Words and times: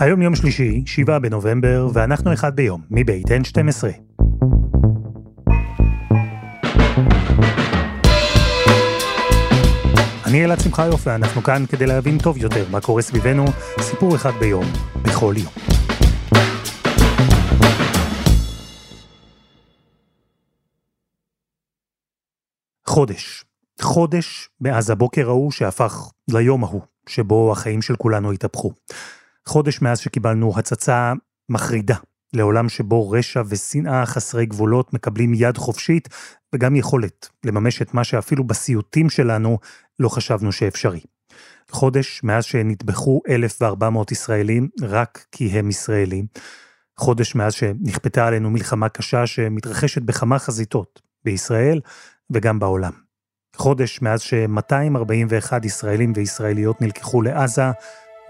היום 0.00 0.22
יום 0.22 0.36
שלישי, 0.36 0.82
7 0.86 1.18
בנובמבר, 1.18 1.88
ואנחנו 1.92 2.32
אחד 2.32 2.56
ביום, 2.56 2.82
מבית 2.90 3.26
N12. 3.26 3.86
אני 10.26 10.44
אלעד 10.44 10.60
שמחיוף, 10.60 11.06
ואנחנו 11.06 11.42
כאן 11.42 11.64
כדי 11.68 11.86
להבין 11.86 12.18
טוב 12.18 12.36
יותר 12.36 12.64
מה 12.70 12.80
קורה 12.80 13.02
סביבנו, 13.02 13.44
סיפור 13.80 14.16
אחד 14.16 14.32
ביום, 14.40 14.64
בכל 15.02 15.34
יום. 15.36 15.52
חודש. 22.86 23.44
חודש 23.80 24.48
מאז 24.60 24.90
הבוקר 24.90 25.28
ההוא 25.28 25.50
שהפך 25.50 26.10
ליום 26.30 26.64
ההוא, 26.64 26.82
שבו 27.08 27.52
החיים 27.52 27.82
של 27.82 27.96
כולנו 27.96 28.32
התהפכו. 28.32 28.72
חודש 29.48 29.82
מאז 29.82 29.98
שקיבלנו 29.98 30.52
הצצה 30.56 31.12
מחרידה 31.48 31.96
לעולם 32.32 32.68
שבו 32.68 33.10
רשע 33.10 33.42
ושנאה 33.48 34.06
חסרי 34.06 34.46
גבולות 34.46 34.94
מקבלים 34.94 35.32
יד 35.34 35.56
חופשית 35.56 36.08
וגם 36.54 36.76
יכולת 36.76 37.28
לממש 37.44 37.82
את 37.82 37.94
מה 37.94 38.04
שאפילו 38.04 38.44
בסיוטים 38.44 39.10
שלנו 39.10 39.58
לא 39.98 40.08
חשבנו 40.08 40.52
שאפשרי. 40.52 41.00
חודש 41.70 42.20
מאז 42.24 42.44
שנטבחו 42.44 43.20
1,400 43.28 44.12
ישראלים 44.12 44.68
רק 44.82 45.24
כי 45.32 45.58
הם 45.58 45.70
ישראלים. 45.70 46.26
חודש 46.96 47.34
מאז 47.34 47.52
שנכפתה 47.52 48.26
עלינו 48.26 48.50
מלחמה 48.50 48.88
קשה 48.88 49.26
שמתרחשת 49.26 50.02
בכמה 50.02 50.38
חזיתות, 50.38 51.02
בישראל 51.24 51.80
וגם 52.30 52.58
בעולם. 52.58 52.92
חודש 53.56 54.02
מאז 54.02 54.20
ש-241 54.20 55.52
ישראלים 55.66 56.12
וישראליות 56.16 56.82
נלקחו 56.82 57.22
לעזה, 57.22 57.70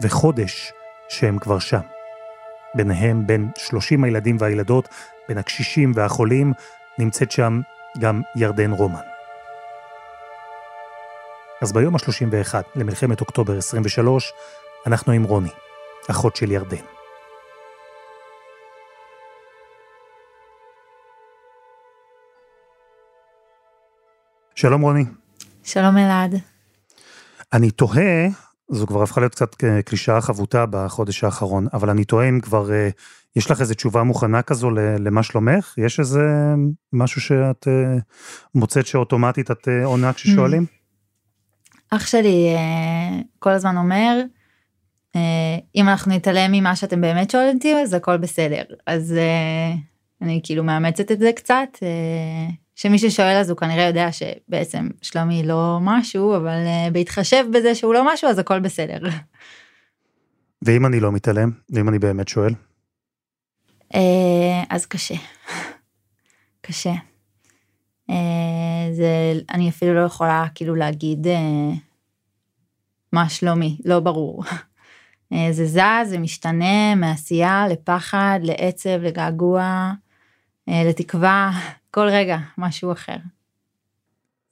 וחודש 0.03 0.73
שהם 1.09 1.39
כבר 1.39 1.59
שם. 1.59 1.81
ביניהם, 2.75 3.27
בין 3.27 3.51
30 3.57 4.05
הילדים 4.05 4.37
והילדות, 4.41 4.89
בין 5.29 5.39
הקשישים 5.39 5.93
והחולים, 5.95 6.53
נמצאת 6.99 7.31
שם 7.31 7.61
גם 7.99 8.21
ירדן 8.37 8.71
רומן. 8.71 9.01
אז 11.63 11.73
ביום 11.73 11.95
ה-31 11.95 12.55
למלחמת 12.77 13.21
אוקטובר 13.21 13.59
23, 13.59 14.33
אנחנו 14.87 15.13
עם 15.13 15.23
רוני, 15.23 15.51
אחות 16.11 16.37
של 16.37 16.51
ירדן. 16.51 16.85
שלום 24.55 24.83
רוני. 24.83 25.05
שלום 25.65 25.99
אלעד. 25.99 26.35
אני 27.53 27.71
תוהה, 27.71 28.29
זו 28.71 28.87
כבר 28.87 29.03
הפכה 29.03 29.21
להיות 29.21 29.35
קצת 29.35 29.57
קלישאה 29.85 30.21
חבוטה 30.21 30.65
בחודש 30.71 31.25
האחרון, 31.25 31.67
אבל 31.73 31.91
אני 31.91 32.05
תוהה 32.05 32.29
אם 32.29 32.41
כבר 32.41 32.73
אה, 32.73 32.89
יש 33.37 33.51
לך 33.51 33.61
איזו 33.61 33.75
תשובה 33.75 34.03
מוכנה 34.03 34.43
כזו 34.43 34.71
למה 34.71 35.23
שלומך? 35.23 35.75
יש 35.79 36.01
איזה 36.01 36.21
משהו 36.93 37.21
שאת 37.21 37.69
אה, 37.69 37.99
מוצאת 38.55 38.87
שאוטומטית 38.87 39.51
את 39.51 39.69
אה, 39.69 39.85
עונה 39.85 40.13
כששואלים? 40.13 40.67
אח 41.91 42.07
שלי 42.07 42.57
כל 43.39 43.51
הזמן 43.51 43.77
אומר, 43.77 44.23
אם 45.75 45.89
אנחנו 45.89 46.15
נתעלם 46.15 46.53
ממה 46.53 46.77
שאתם 46.77 47.01
באמת 47.01 47.31
שואלים 47.31 47.57
אותי, 47.57 47.75
אז 47.75 47.95
הכל 47.95 48.17
בסדר. 48.17 48.63
אז 48.87 49.15
אני 50.23 50.41
כאילו 50.43 50.65
מאמצת 50.65 51.13
את 51.13 51.19
זה 51.19 51.31
קצת. 51.37 51.69
שמי 52.79 52.99
ששואל 52.99 53.37
אז 53.37 53.51
הוא 53.51 53.59
כנראה 53.59 53.85
יודע 53.85 54.09
שבעצם 54.13 54.89
שלומי 55.03 55.43
לא 55.43 55.79
משהו, 55.81 56.37
אבל 56.37 56.57
uh, 56.67 56.93
בהתחשב 56.93 57.45
בזה 57.53 57.75
שהוא 57.75 57.95
לא 57.95 58.13
משהו, 58.13 58.29
אז 58.29 58.39
הכל 58.39 58.61
בסדר. 58.61 58.99
ואם 60.63 60.87
אני 60.87 61.01
לא 61.01 61.13
מתעלם? 61.13 61.51
ואם 61.71 61.89
אני 61.89 61.99
באמת 61.99 62.29
שואל? 62.29 62.55
Uh, 63.95 63.97
אז 64.71 64.87
קשה. 64.87 65.15
קשה. 66.67 66.93
Uh, 68.11 68.15
זה, 68.93 69.33
אני 69.51 69.69
אפילו 69.69 69.95
לא 69.95 70.01
יכולה 70.01 70.47
כאילו 70.55 70.75
להגיד 70.75 71.27
מה 73.13 73.29
שלומי, 73.29 73.79
לא 73.85 74.01
ברור. 74.01 74.45
זה 75.51 75.67
זז, 75.67 76.09
זה 76.11 76.19
משתנה 76.19 76.95
מעשייה 76.95 77.69
לפחד, 77.69 78.41
לעצב, 78.43 79.03
לגעגוע, 79.03 79.93
לתקווה. 80.69 81.51
כל 81.99 82.09
רגע 82.09 82.39
משהו 82.59 82.93
אחר. 82.93 83.17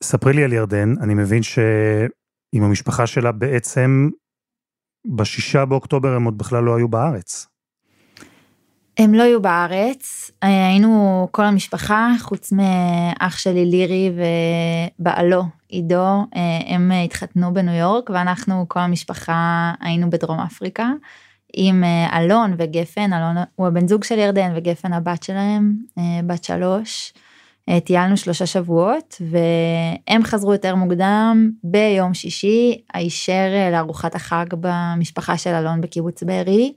ספרי 0.03 0.33
לי 0.33 0.45
על 0.45 0.53
ירדן, 0.53 0.95
אני 1.03 1.15
מבין 1.15 1.43
שעם 1.43 2.63
המשפחה 2.63 3.07
שלה 3.07 3.33
בעצם 3.33 4.09
בשישה 5.17 5.65
באוקטובר 5.65 6.09
הם 6.09 6.25
עוד 6.25 6.39
בכלל 6.39 6.65
לא 6.65 6.77
היו 6.77 6.89
בארץ. 6.89 7.47
הם 8.99 9.15
לא 9.15 9.23
היו 9.23 9.43
בארץ, 9.43 10.31
היינו 10.43 11.29
כל 11.31 11.45
המשפחה, 11.45 12.11
חוץ 12.21 12.53
מאח 12.53 13.39
שלי 13.39 13.67
לירי 13.67 14.11
ובעלו 14.99 15.45
עידו, 15.69 16.27
הם 16.67 16.93
התחתנו 17.05 17.55
בניו 17.55 17.75
יורק 17.75 18.11
ואנחנו 18.11 18.65
כל 18.69 18.81
המשפחה 18.81 19.73
היינו 19.81 20.11
בדרום 20.11 20.41
אפריקה. 20.41 20.91
עם 21.53 21.85
אלון 22.13 22.55
וגפן, 22.59 23.13
אלון 23.13 23.37
הוא 23.55 23.67
הבן 23.67 23.89
זוג 23.89 24.05
של 24.05 24.19
ירדן 24.19 24.53
וגפן 24.57 24.93
הבת 24.93 25.23
שלהם, 25.23 25.73
בת 26.27 26.45
שלוש. 26.45 27.13
אה, 27.69 27.81
טיילנו 27.81 28.17
שלושה 28.17 28.47
שבועות 28.47 29.23
והם 29.31 30.25
חזרו 30.25 30.53
יותר 30.53 30.75
מוקדם 30.75 31.51
ביום 31.65 32.15
שישי 32.15 32.83
הישר 32.95 33.53
אה, 33.53 33.71
לארוחת 33.71 34.15
החג 34.15 34.47
במשפחה 34.61 35.39
של 35.39 35.51
אלון 35.51 35.81
בקיבוץ 35.81 36.23
בארי 36.23 36.73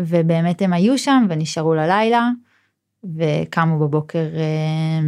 ובאמת 0.00 0.62
הם 0.62 0.72
היו 0.72 0.98
שם 0.98 1.26
ונשארו 1.28 1.74
ללילה 1.74 2.28
וקמו 3.16 3.78
בבוקר 3.78 4.26
אה, 4.36 5.00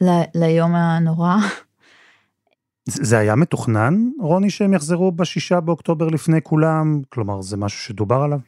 ל- 0.00 0.40
ליום 0.44 0.74
הנורא. 0.74 1.36
זה 2.88 3.18
היה 3.18 3.36
מתוכנן 3.36 3.94
רוני 4.20 4.50
שהם 4.50 4.74
יחזרו 4.74 5.12
בשישה 5.12 5.60
באוקטובר 5.60 6.08
לפני 6.08 6.42
כולם 6.42 7.02
כלומר 7.08 7.42
זה 7.42 7.56
משהו 7.56 7.78
שדובר 7.80 8.16
עליו. 8.16 8.38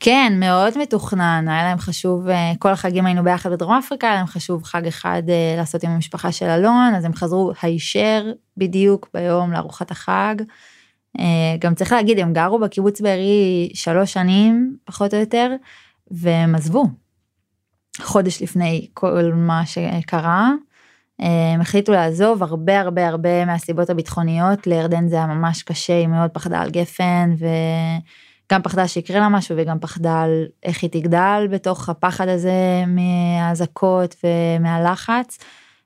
כן, 0.00 0.32
מאוד 0.36 0.78
מתוכנן, 0.78 1.44
היה 1.48 1.64
להם 1.64 1.78
חשוב, 1.78 2.28
אה, 2.28 2.52
כל 2.58 2.68
החגים 2.68 3.06
היינו 3.06 3.24
ביחד 3.24 3.50
בדרום 3.52 3.74
אפריקה, 3.78 4.06
היה 4.06 4.16
להם 4.16 4.26
חשוב 4.26 4.64
חג 4.64 4.86
אחד 4.86 5.22
אה, 5.28 5.54
לעשות 5.56 5.84
עם 5.84 5.90
המשפחה 5.90 6.32
של 6.32 6.46
אלון, 6.46 6.94
אז 6.96 7.04
הם 7.04 7.14
חזרו 7.14 7.52
הישר 7.62 8.32
בדיוק 8.56 9.08
ביום 9.14 9.52
לארוחת 9.52 9.90
החג. 9.90 10.34
אה, 11.18 11.24
גם 11.58 11.74
צריך 11.74 11.92
להגיד, 11.92 12.18
הם 12.18 12.32
גרו 12.32 12.58
בקיבוץ 12.58 13.00
בארי 13.00 13.70
שלוש 13.74 14.12
שנים, 14.12 14.76
פחות 14.84 15.14
או 15.14 15.20
יותר, 15.20 15.52
והם 16.10 16.54
עזבו. 16.54 16.86
חודש 18.00 18.42
לפני 18.42 18.88
כל 18.94 19.32
מה 19.34 19.62
שקרה. 19.66 20.50
הם 21.18 21.60
החליטו 21.60 21.92
לעזוב 21.92 22.42
הרבה 22.42 22.80
הרבה 22.80 23.08
הרבה 23.08 23.44
מהסיבות 23.44 23.90
הביטחוניות, 23.90 24.66
לירדן 24.66 25.08
זה 25.08 25.16
היה 25.16 25.26
ממש 25.26 25.62
קשה, 25.62 25.96
היא 25.96 26.06
מאוד 26.06 26.30
פחדה 26.30 26.60
על 26.60 26.70
גפן, 26.70 27.30
ו... 27.38 27.46
גם 28.52 28.62
פחדה 28.62 28.88
שיקרה 28.88 29.20
לה 29.20 29.28
משהו 29.28 29.56
וגם 29.58 29.78
פחדה 29.78 30.22
על 30.22 30.44
איך 30.62 30.82
היא 30.82 30.90
תגדל 30.90 31.46
בתוך 31.50 31.88
הפחד 31.88 32.28
הזה 32.28 32.84
מהאזעקות 32.86 34.14
ומהלחץ. 34.24 35.38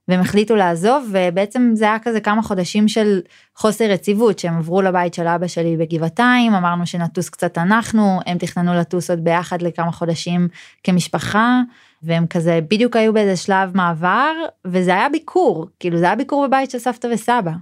והם 0.08 0.20
החליטו 0.20 0.56
לעזוב 0.56 1.08
ובעצם 1.12 1.70
זה 1.74 1.84
היה 1.84 1.98
כזה 1.98 2.20
כמה 2.20 2.42
חודשים 2.42 2.88
של 2.88 3.20
חוסר 3.56 3.84
יציבות 3.84 4.38
שהם 4.38 4.58
עברו 4.58 4.82
לבית 4.82 5.14
של 5.14 5.26
אבא 5.26 5.46
שלי 5.46 5.76
בגבעתיים 5.76 6.54
אמרנו 6.54 6.86
שנטוס 6.86 7.28
קצת 7.28 7.58
אנחנו 7.58 8.20
הם 8.26 8.38
תכננו 8.38 8.74
לטוס 8.74 9.10
עוד 9.10 9.24
ביחד 9.24 9.62
לכמה 9.62 9.92
חודשים 9.92 10.48
כמשפחה 10.82 11.60
והם 12.02 12.26
כזה 12.26 12.60
בדיוק 12.70 12.96
היו 12.96 13.12
באיזה 13.12 13.36
שלב 13.36 13.76
מעבר 13.76 14.32
וזה 14.64 14.90
היה 14.90 15.08
ביקור 15.08 15.66
כאילו 15.80 15.98
זה 15.98 16.04
היה 16.04 16.16
ביקור 16.16 16.46
בבית 16.46 16.70
של 16.70 16.78
סבתא 16.78 17.08
וסבא 17.12 17.52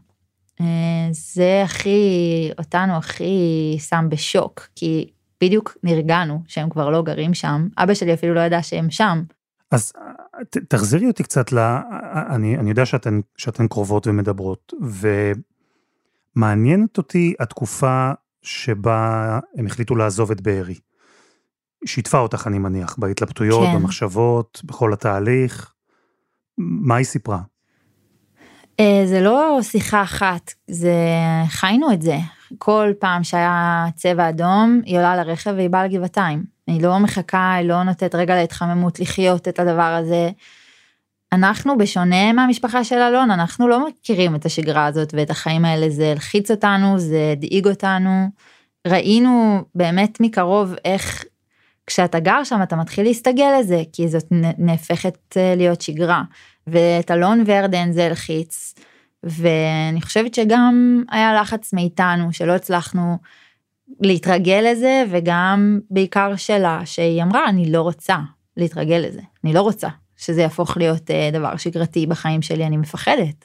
זה 1.10 1.62
הכי, 1.64 2.50
אותנו 2.58 2.96
הכי 2.96 3.76
שם 3.78 4.06
בשוק, 4.08 4.68
כי 4.74 5.10
בדיוק 5.40 5.76
נרגענו 5.82 6.42
שהם 6.46 6.70
כבר 6.70 6.90
לא 6.90 7.02
גרים 7.02 7.34
שם, 7.34 7.68
אבא 7.78 7.94
שלי 7.94 8.14
אפילו 8.14 8.34
לא 8.34 8.40
ידע 8.40 8.62
שהם 8.62 8.90
שם. 8.90 9.22
אז 9.70 9.92
ת, 10.50 10.56
תחזירי 10.56 11.06
אותי 11.06 11.22
קצת 11.22 11.52
ל... 11.52 11.58
אני, 12.30 12.58
אני 12.58 12.70
יודע 12.70 12.86
שאתן, 12.86 13.20
שאתן 13.36 13.68
קרובות 13.68 14.06
ומדברות, 14.06 14.72
ומעניינת 16.36 16.98
אותי 16.98 17.34
התקופה 17.40 18.10
שבה 18.42 19.38
הם 19.56 19.66
החליטו 19.66 19.96
לעזוב 19.96 20.30
את 20.30 20.40
בארי. 20.40 20.74
שיתפה 21.84 22.18
אותך, 22.18 22.46
אני 22.46 22.58
מניח, 22.58 22.96
בהתלבטויות, 22.98 23.66
כן. 23.66 23.74
במחשבות, 23.74 24.60
בכל 24.64 24.92
התהליך. 24.92 25.72
מה 26.58 26.96
היא 26.96 27.04
סיפרה? 27.04 27.40
אה, 28.80 29.02
זה 29.04 29.20
לא 29.20 29.58
שיחה 29.62 30.02
אחת, 30.02 30.52
זה 30.68 30.94
חיינו 31.48 31.92
את 31.92 32.02
זה. 32.02 32.16
כל 32.58 32.92
פעם 32.98 33.24
שהיה 33.24 33.86
צבע 33.96 34.28
אדום, 34.28 34.80
היא 34.84 34.98
עולה 34.98 35.16
לרכב 35.16 35.52
והיא 35.56 35.70
באה 35.70 35.84
לגבעתיים. 35.84 36.44
היא 36.66 36.82
לא 36.82 36.98
מחכה, 36.98 37.54
היא 37.54 37.68
לא 37.68 37.82
נותנת 37.82 38.14
רגע 38.14 38.36
להתחממות 38.36 39.00
לחיות 39.00 39.48
את 39.48 39.60
הדבר 39.60 39.82
הזה. 39.82 40.30
אנחנו, 41.32 41.78
בשונה 41.78 42.32
מהמשפחה 42.32 42.84
של 42.84 42.98
אלון, 42.98 43.30
אנחנו 43.30 43.68
לא 43.68 43.86
מכירים 43.88 44.34
את 44.34 44.46
השגרה 44.46 44.86
הזאת 44.86 45.14
ואת 45.16 45.30
החיים 45.30 45.64
האלה, 45.64 45.90
זה 45.90 46.10
הלחיץ 46.10 46.50
אותנו, 46.50 46.98
זה 46.98 47.28
הדאיג 47.32 47.66
אותנו. 47.68 48.28
ראינו 48.86 49.64
באמת 49.74 50.20
מקרוב 50.20 50.74
איך 50.84 51.24
כשאתה 51.86 52.20
גר 52.20 52.44
שם 52.44 52.62
אתה 52.62 52.76
מתחיל 52.76 53.04
להסתגל 53.06 53.58
לזה, 53.60 53.82
כי 53.92 54.08
זאת 54.08 54.26
נהפכת 54.58 55.36
אה, 55.36 55.54
להיות 55.56 55.80
שגרה. 55.80 56.22
ואת 56.66 57.10
אלון 57.10 57.44
ורדן 57.46 57.92
זה 57.92 58.06
הלחיץ, 58.06 58.74
ואני 59.22 60.02
חושבת 60.02 60.34
שגם 60.34 61.02
היה 61.10 61.40
לחץ 61.40 61.72
מאיתנו 61.72 62.32
שלא 62.32 62.52
הצלחנו 62.52 63.18
להתרגל 64.00 64.68
לזה, 64.72 65.04
וגם 65.10 65.80
בעיקר 65.90 66.36
שלה, 66.36 66.80
שהיא 66.84 67.22
אמרה, 67.22 67.48
אני 67.48 67.72
לא 67.72 67.82
רוצה 67.82 68.16
להתרגל 68.56 68.96
לזה, 68.96 69.20
אני 69.44 69.52
לא 69.52 69.60
רוצה 69.60 69.88
שזה 70.16 70.40
יהפוך 70.40 70.76
להיות 70.76 71.10
אה, 71.10 71.30
דבר 71.32 71.56
שגרתי 71.56 72.06
בחיים 72.06 72.42
שלי, 72.42 72.66
אני 72.66 72.76
מפחדת. 72.76 73.44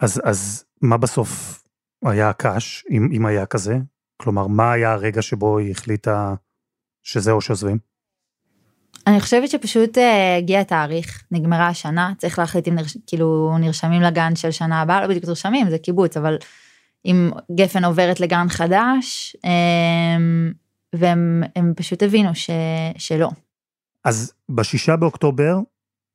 אז, 0.00 0.20
אז 0.24 0.64
מה 0.82 0.96
בסוף 0.96 1.62
היה 2.04 2.28
הקש, 2.28 2.84
אם, 2.90 3.08
אם 3.12 3.26
היה 3.26 3.46
כזה? 3.46 3.78
כלומר, 4.16 4.46
מה 4.46 4.72
היה 4.72 4.92
הרגע 4.92 5.22
שבו 5.22 5.58
היא 5.58 5.70
החליטה 5.70 6.34
שזהו 7.08 7.40
שעוזבים? 7.40 7.78
אני 9.06 9.20
חושבת 9.20 9.50
שפשוט 9.50 9.98
אה, 9.98 10.36
הגיע 10.36 10.60
התאריך, 10.60 11.24
נגמרה 11.30 11.68
השנה, 11.68 12.12
צריך 12.18 12.38
להחליט 12.38 12.68
אם 12.68 12.74
נרש... 12.74 12.96
כאילו 13.06 13.56
נרשמים 13.60 14.02
לגן 14.02 14.36
של 14.36 14.50
שנה 14.50 14.80
הבאה, 14.80 15.00
לא 15.00 15.06
בדיוק 15.06 15.24
נרשמים, 15.24 15.70
זה 15.70 15.78
קיבוץ, 15.78 16.16
אבל 16.16 16.36
אם 17.04 17.30
גפן 17.54 17.84
עוברת 17.84 18.20
לגן 18.20 18.48
חדש, 18.48 19.36
אמ, 19.44 20.52
והם 20.92 21.42
פשוט 21.76 22.02
הבינו 22.02 22.34
ש... 22.34 22.50
שלא. 22.98 23.30
אז 24.04 24.32
בשישה 24.48 24.96
באוקטובר 24.96 25.56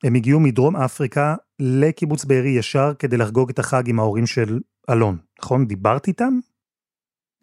הם 0.03 0.15
הגיעו 0.15 0.39
מדרום 0.39 0.75
אפריקה 0.75 1.35
לקיבוץ 1.59 2.25
בארי 2.25 2.49
ישר 2.49 2.91
כדי 2.99 3.17
לחגוג 3.17 3.49
את 3.49 3.59
החג 3.59 3.89
עם 3.89 3.99
ההורים 3.99 4.25
של 4.25 4.59
אלון, 4.89 5.17
נכון? 5.41 5.67
דיברת 5.67 6.07
איתם? 6.07 6.39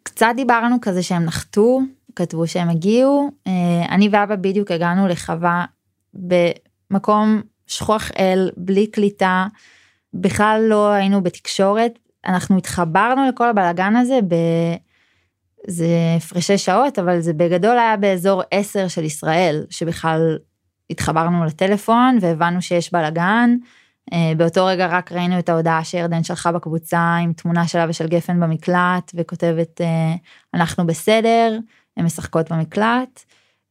קצת 0.03 0.33
דיברנו 0.35 0.75
כזה 0.81 1.03
שהם 1.03 1.25
נחתו, 1.25 1.79
כתבו 2.15 2.47
שהם 2.47 2.69
הגיעו, 2.69 3.31
אה, 3.47 3.85
אני 3.89 4.09
ואבא 4.11 4.35
בדיוק 4.35 4.71
הגענו 4.71 5.07
לחווה 5.07 5.65
במקום 6.13 7.41
שכוח 7.67 8.11
אל, 8.19 8.49
בלי 8.57 8.87
קליטה, 8.87 9.47
בכלל 10.13 10.61
לא 10.69 10.89
היינו 10.91 11.23
בתקשורת, 11.23 11.99
אנחנו 12.25 12.57
התחברנו 12.57 13.29
לכל 13.29 13.49
הבלאגן 13.49 13.95
הזה 13.95 14.19
ב... 14.27 14.35
זה 15.67 15.87
הפרשי 16.17 16.57
שעות, 16.57 16.99
אבל 16.99 17.19
זה 17.19 17.33
בגדול 17.33 17.77
היה 17.77 17.97
באזור 17.97 18.43
10 18.51 18.87
של 18.87 19.03
ישראל, 19.03 19.65
שבכלל 19.69 20.37
התחברנו 20.89 21.45
לטלפון 21.45 22.17
והבנו 22.21 22.61
שיש 22.61 22.93
בלאגן. 22.93 23.55
אה, 24.13 24.31
באותו 24.37 24.65
רגע 24.65 24.87
רק 24.87 25.11
ראינו 25.11 25.39
את 25.39 25.49
ההודעה 25.49 25.83
שירדן 25.83 26.23
שלחה 26.23 26.51
בקבוצה 26.51 27.15
עם 27.23 27.33
תמונה 27.33 27.67
שלה 27.67 27.85
ושל 27.89 28.07
גפן 28.07 28.39
במקלט 28.39 29.11
וכותבת 29.15 29.81
אה, 29.81 30.13
אנחנו 30.53 30.87
בסדר, 30.87 31.57
הן 32.01 32.05
משחקות 32.05 32.51
במקלט, 32.51 33.23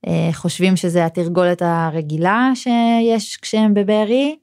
אה, 0.06 0.28
חושבים 0.32 0.76
שזה 0.76 1.06
התרגולת 1.06 1.62
הרגילה 1.62 2.50
שיש 2.54 3.36
כשהם 3.36 3.74
בבארי, 3.74 4.36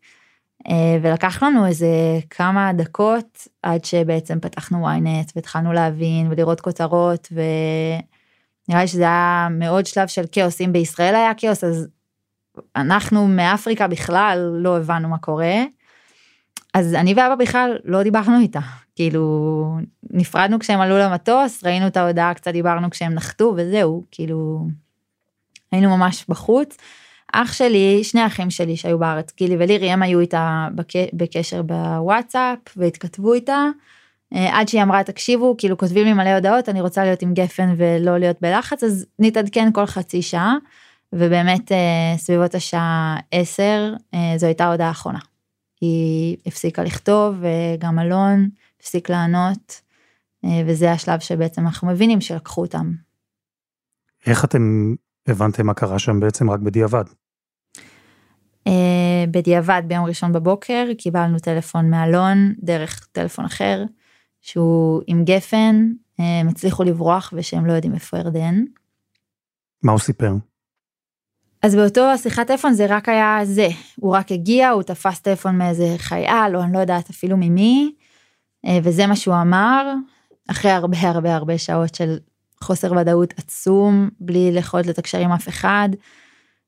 ולקח 1.01 1.43
לנו 1.43 1.65
איזה 1.65 1.87
כמה 2.29 2.73
דקות 2.73 3.47
עד 3.63 3.85
שבעצם 3.85 4.39
פתחנו 4.39 4.87
ynet 4.87 5.31
והתחלנו 5.35 5.73
להבין 5.73 6.27
ולראות 6.31 6.61
כותרות 6.61 7.27
ונראה 7.31 8.81
לי 8.81 8.87
שזה 8.87 9.01
היה 9.01 9.47
מאוד 9.51 9.85
שלב 9.85 10.07
של 10.07 10.23
כאוס, 10.31 10.61
אם 10.61 10.73
בישראל 10.73 11.15
היה 11.15 11.33
כאוס 11.33 11.63
אז 11.63 11.87
אנחנו 12.75 13.27
מאפריקה 13.27 13.87
בכלל 13.87 14.39
לא 14.53 14.77
הבנו 14.77 15.09
מה 15.09 15.17
קורה. 15.17 15.63
אז 16.77 16.93
אני 16.93 17.13
ואבא 17.13 17.35
בכלל 17.35 17.77
לא 17.83 18.03
דיברנו 18.03 18.39
איתה, 18.39 18.59
כאילו 18.95 19.77
נפרדנו 20.11 20.59
כשהם 20.59 20.79
עלו 20.79 20.97
למטוס, 20.97 21.63
ראינו 21.63 21.87
את 21.87 21.97
ההודעה, 21.97 22.33
קצת 22.33 22.51
דיברנו 22.51 22.89
כשהם 22.89 23.13
נחתו 23.13 23.53
וזהו, 23.57 24.03
כאילו 24.11 24.67
היינו 25.71 25.97
ממש 25.97 26.25
בחוץ. 26.29 26.77
אח 27.33 27.53
שלי, 27.53 28.03
שני 28.03 28.25
אחים 28.25 28.49
שלי 28.49 28.77
שהיו 28.77 28.99
בארץ, 28.99 29.33
גילי 29.37 29.55
ולירי, 29.59 29.91
הם 29.91 30.03
היו 30.03 30.19
איתה 30.19 30.67
בקשר 31.13 31.61
בוואטסאפ 31.61 32.57
והתכתבו 32.77 33.33
איתה. 33.33 33.65
אה, 34.35 34.59
עד 34.59 34.67
שהיא 34.67 34.83
אמרה 34.83 35.03
תקשיבו 35.03 35.55
כאילו 35.57 35.77
כותבים 35.77 36.05
לי 36.05 36.13
מלא 36.13 36.29
הודעות 36.35 36.69
אני 36.69 36.81
רוצה 36.81 37.03
להיות 37.03 37.21
עם 37.21 37.33
גפן 37.33 37.73
ולא 37.77 38.17
להיות 38.17 38.37
בלחץ 38.41 38.83
אז 38.83 39.05
נתעדכן 39.19 39.69
כל 39.73 39.85
חצי 39.85 40.21
שעה 40.21 40.55
ובאמת 41.13 41.71
אה, 41.71 42.17
סביבות 42.17 42.55
השעה 42.55 43.17
10 43.31 43.63
אה, 44.13 44.33
זו 44.37 44.45
הייתה 44.45 44.71
הודעה 44.71 44.91
אחרונה. 44.91 45.19
היא 45.81 46.37
הפסיקה 46.45 46.83
לכתוב 46.83 47.35
וגם 47.39 47.99
אלון 47.99 48.49
הפסיק 48.79 49.09
לענות 49.09 49.81
וזה 50.65 50.91
השלב 50.91 51.19
שבעצם 51.19 51.61
אנחנו 51.61 51.87
מבינים 51.87 52.21
שלקחו 52.21 52.61
אותם. 52.61 52.91
איך 54.25 54.45
אתם 54.45 54.93
הבנתם 55.27 55.65
מה 55.65 55.73
קרה 55.73 55.99
שם 55.99 56.19
בעצם 56.19 56.49
רק 56.49 56.59
בדיעבד? 56.59 57.03
בדיעבד 59.31 59.81
ביום 59.87 60.05
ראשון 60.05 60.33
בבוקר 60.33 60.85
קיבלנו 60.97 61.39
טלפון 61.39 61.89
מאלון 61.89 62.53
דרך 62.59 63.07
טלפון 63.11 63.45
אחר 63.45 63.83
שהוא 64.41 65.01
עם 65.07 65.23
גפן 65.23 65.91
הם 66.19 66.47
הצליחו 66.47 66.83
לברוח 66.83 67.33
ושהם 67.35 67.65
לא 67.65 67.73
יודעים 67.73 67.93
איפה 67.93 68.17
ירדן. 68.17 68.63
מה 69.83 69.91
הוא 69.91 69.99
סיפר? 69.99 70.31
אז 71.61 71.75
באותו 71.75 72.01
השיחת 72.01 72.47
טלפון 72.47 72.73
זה 72.73 72.85
רק 72.89 73.09
היה 73.09 73.39
זה, 73.43 73.67
הוא 73.99 74.15
רק 74.15 74.31
הגיע, 74.31 74.69
הוא 74.69 74.83
תפס 74.83 75.19
טלפון 75.19 75.57
מאיזה 75.57 75.95
חייל, 75.97 76.55
או 76.55 76.63
אני 76.63 76.73
לא 76.73 76.79
יודעת 76.79 77.09
אפילו 77.09 77.37
ממי, 77.37 77.93
אה, 78.65 78.79
וזה 78.83 79.07
מה 79.07 79.15
שהוא 79.15 79.35
אמר, 79.41 79.93
אחרי 80.47 80.71
הרבה 80.71 80.97
הרבה 81.01 81.35
הרבה 81.35 81.57
שעות 81.57 81.95
של 81.95 82.17
חוסר 82.63 82.91
ודאות 82.91 83.33
עצום, 83.37 84.09
בלי 84.19 84.51
יכולת 84.55 84.87
לתקשר 84.87 85.17
עם 85.17 85.31
אף 85.31 85.47
אחד. 85.47 85.89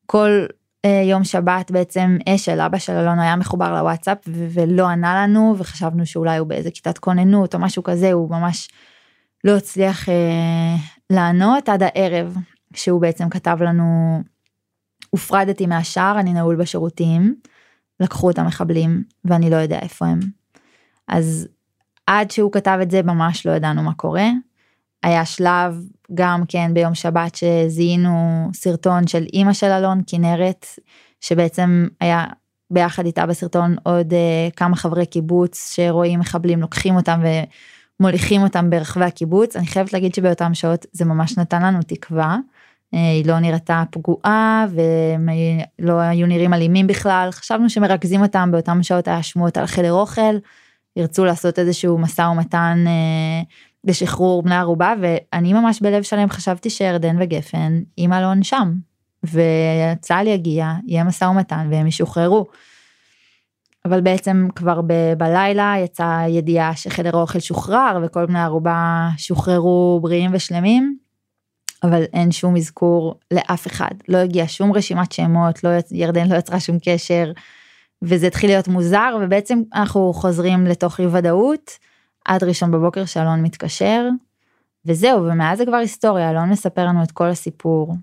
כל 0.06 0.46
אה, 0.86 1.02
יום 1.06 1.24
שבת 1.24 1.72
בעצם 1.72 2.18
אשל, 2.30 2.62
אבא 2.62 2.78
של 2.78 2.94
אלון, 2.94 3.20
היה 3.20 3.36
מחובר 3.36 3.74
לוואטסאפ 3.74 4.18
ולא 4.28 4.88
ענה 4.88 5.24
לנו, 5.24 5.56
וחשבנו 5.58 6.06
שאולי 6.06 6.38
הוא 6.38 6.48
באיזה 6.48 6.72
כיתת 6.72 6.98
כוננות 6.98 7.56
או 7.56 7.60
משהו 7.60 7.84
כזה, 7.84 8.12
הוא 8.12 8.30
ממש 8.30 8.70
לא 9.44 9.58
הצליח 9.58 10.10
אה, 10.10 10.76
לענות 11.10 11.70
עד 11.70 11.84
הערב, 11.84 12.36
שהוא 12.74 13.02
בעצם 13.02 13.30
כתב 13.30 13.58
לנו 13.62 14.20
הופרדתי 15.10 15.66
מהשער, 15.66 16.20
אני 16.20 16.34
נעול 16.34 16.56
בשירותים, 16.56 17.36
לקחו 18.00 18.30
את 18.30 18.40
המחבלים 18.40 19.04
ואני 19.26 19.50
לא 19.50 19.56
יודע 19.56 19.80
איפה 19.80 20.06
הם. 20.06 20.20
אז 21.08 21.48
עד 22.08 22.32
שהוא 22.32 22.52
כתב 22.52 22.80
את 22.82 22.92
זה 22.92 23.04
ממש 23.04 23.46
לא 23.46 23.52
ידענו 23.52 23.84
מה 23.84 23.94
קורה. 23.94 24.28
היה 25.04 25.26
שלב 25.26 25.84
גם 26.14 26.44
כן 26.48 26.74
ביום 26.74 26.96
שבת 26.96 27.36
שזיהינו 27.36 28.50
סרטון 28.54 29.08
של 29.08 29.26
אימא 29.34 29.54
של 29.54 29.68
אלון 29.68 30.02
כנרת 30.08 30.66
שבעצם 31.22 31.88
היה 32.00 32.26
ביחד 32.72 33.06
איתה 33.06 33.26
בסרטון 33.26 33.76
עוד 33.84 34.14
uh, 34.14 34.56
כמה 34.56 34.76
חברי 34.76 35.06
קיבוץ 35.06 35.74
שרואים 35.76 36.20
מחבלים 36.20 36.62
לוקחים 36.62 36.96
אותם 36.96 37.22
ומוליכים 38.00 38.42
אותם 38.42 38.70
ברחבי 38.70 39.06
הקיבוץ 39.06 39.56
אני 39.56 39.68
חייבת 39.68 39.94
להגיד 39.94 40.16
שבאותם 40.16 40.54
שעות 40.54 40.86
זה 40.92 41.06
ממש 41.06 41.38
נתן 41.38 41.62
לנו 41.62 41.80
תקווה 41.88 42.26
אה, 42.32 42.38
היא 42.92 43.26
לא 43.26 43.40
נראתה 43.40 43.84
פגועה 43.92 44.66
ולא 44.70 46.00
היו 46.00 46.28
נראים 46.28 46.54
אלימים 46.54 46.88
בכלל. 46.88 47.30
חשבנו 47.32 47.70
שמרכזים 47.70 48.22
אותם 48.22 48.50
באותם 48.52 48.84
שעות 48.84 49.08
היה 49.08 49.24
שמועות 49.24 49.58
על 49.58 49.66
חדר 49.66 49.94
אוכל. 49.94 50.38
ירצו 50.96 51.26
לעשות 51.26 51.60
איזשהו 51.60 51.98
משא 51.98 52.22
ומתן 52.22 52.84
אה, 52.88 53.42
לשחרור 53.84 54.44
בני 54.44 54.56
ערובה 54.56 54.94
ואני 55.02 55.54
ממש 55.54 55.82
בלב 55.82 56.04
שלם 56.04 56.30
חשבתי 56.30 56.70
שירדן 56.70 57.16
וגפן 57.20 57.82
עם 57.98 58.14
אלון 58.14 58.44
שם. 58.44 58.74
וצה"ל 59.24 60.28
יגיע 60.28 60.74
יהיה 60.88 61.04
משא 61.04 61.26
ומתן 61.26 61.68
והם 61.72 61.88
ישוחררו. 61.88 62.46
אבל 63.86 64.02
בעצם 64.02 64.48
כבר 64.56 64.82
ב- 64.82 65.14
בלילה 65.18 65.74
יצאה 65.84 66.30
ידיעה 66.30 66.76
שחדר 66.76 67.18
האוכל 67.18 67.40
שוחרר 67.40 68.00
וכל 68.04 68.26
בני 68.26 68.40
ערובה 68.40 69.10
שוחררו 69.18 70.00
בריאים 70.02 70.32
ושלמים 70.34 70.98
אבל 71.84 72.04
אין 72.14 72.32
שום 72.32 72.56
אזכור 72.58 73.16
לאף 73.32 73.68
אחד, 73.68 73.92
לא 74.08 74.18
הגיע 74.18 74.46
שום 74.48 74.72
רשימת 74.72 75.12
שמות, 75.12 75.64
לא, 75.64 75.70
ירדן 75.92 76.28
לא 76.28 76.36
יצרה 76.36 76.60
שום 76.60 76.78
קשר, 76.86 77.32
וזה 78.02 78.28
התחיל 78.28 78.50
להיות 78.50 78.68
מוזר, 78.68 79.18
ובעצם 79.22 79.62
אנחנו 79.76 80.14
חוזרים 80.14 80.66
לתוך 80.66 81.00
אי 81.00 81.06
ודאות, 81.06 81.72
עד 82.26 82.44
ראשון 82.44 82.72
בבוקר 82.72 83.06
שאלון 83.06 83.42
מתקשר, 83.42 84.08
וזהו, 84.86 85.24
ומאז 85.24 85.58
זה 85.58 85.66
כבר 85.66 85.76
היסטוריה, 85.76 86.30
אלון 86.30 86.50
מספר 86.50 86.86
לנו 86.86 87.04
את 87.04 87.12
כל 87.12 87.28
הסיפור. 87.28 87.96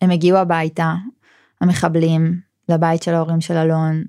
הם 0.00 0.10
הגיעו 0.10 0.38
הביתה, 0.38 0.94
המחבלים, 1.60 2.40
לבית 2.68 3.02
של 3.02 3.14
ההורים 3.14 3.40
של 3.40 3.56
אלון. 3.56 4.04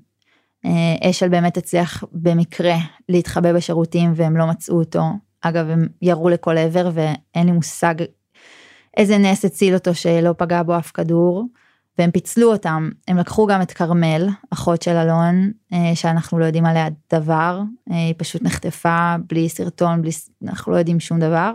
אה, 0.64 1.10
אשל 1.10 1.28
באמת 1.28 1.56
הצליח 1.56 2.04
במקרה 2.12 2.74
להתחבא 3.08 3.52
בשירותים 3.52 4.12
והם 4.16 4.36
לא 4.36 4.46
מצאו 4.46 4.78
אותו. 4.78 5.02
אגב, 5.40 5.70
הם 5.70 5.88
ירו 6.02 6.28
לכל 6.28 6.58
עבר 6.58 6.90
ואין 6.94 7.46
לי 7.46 7.52
מושג 7.52 7.94
איזה 8.98 9.18
נס 9.18 9.44
הציל 9.44 9.74
אותו 9.74 9.94
שלא 9.94 10.34
פגע 10.38 10.62
בו 10.62 10.78
אף 10.78 10.90
כדור. 10.92 11.44
והם 11.98 12.10
פיצלו 12.10 12.52
אותם, 12.52 12.90
הם 13.08 13.18
לקחו 13.18 13.46
גם 13.46 13.62
את 13.62 13.72
כרמל, 13.72 14.28
אחות 14.50 14.82
של 14.82 14.96
אלון, 14.96 15.52
אה, 15.72 15.94
שאנחנו 15.94 16.38
לא 16.38 16.44
יודעים 16.44 16.66
עליה 16.66 16.88
דבר, 17.12 17.62
אה, 17.90 17.96
היא 17.96 18.14
פשוט 18.16 18.42
נחטפה 18.42 19.16
בלי 19.28 19.48
סרטון, 19.48 20.02
בלי, 20.02 20.10
אנחנו 20.46 20.72
לא 20.72 20.76
יודעים 20.76 21.00
שום 21.00 21.18
דבר. 21.18 21.52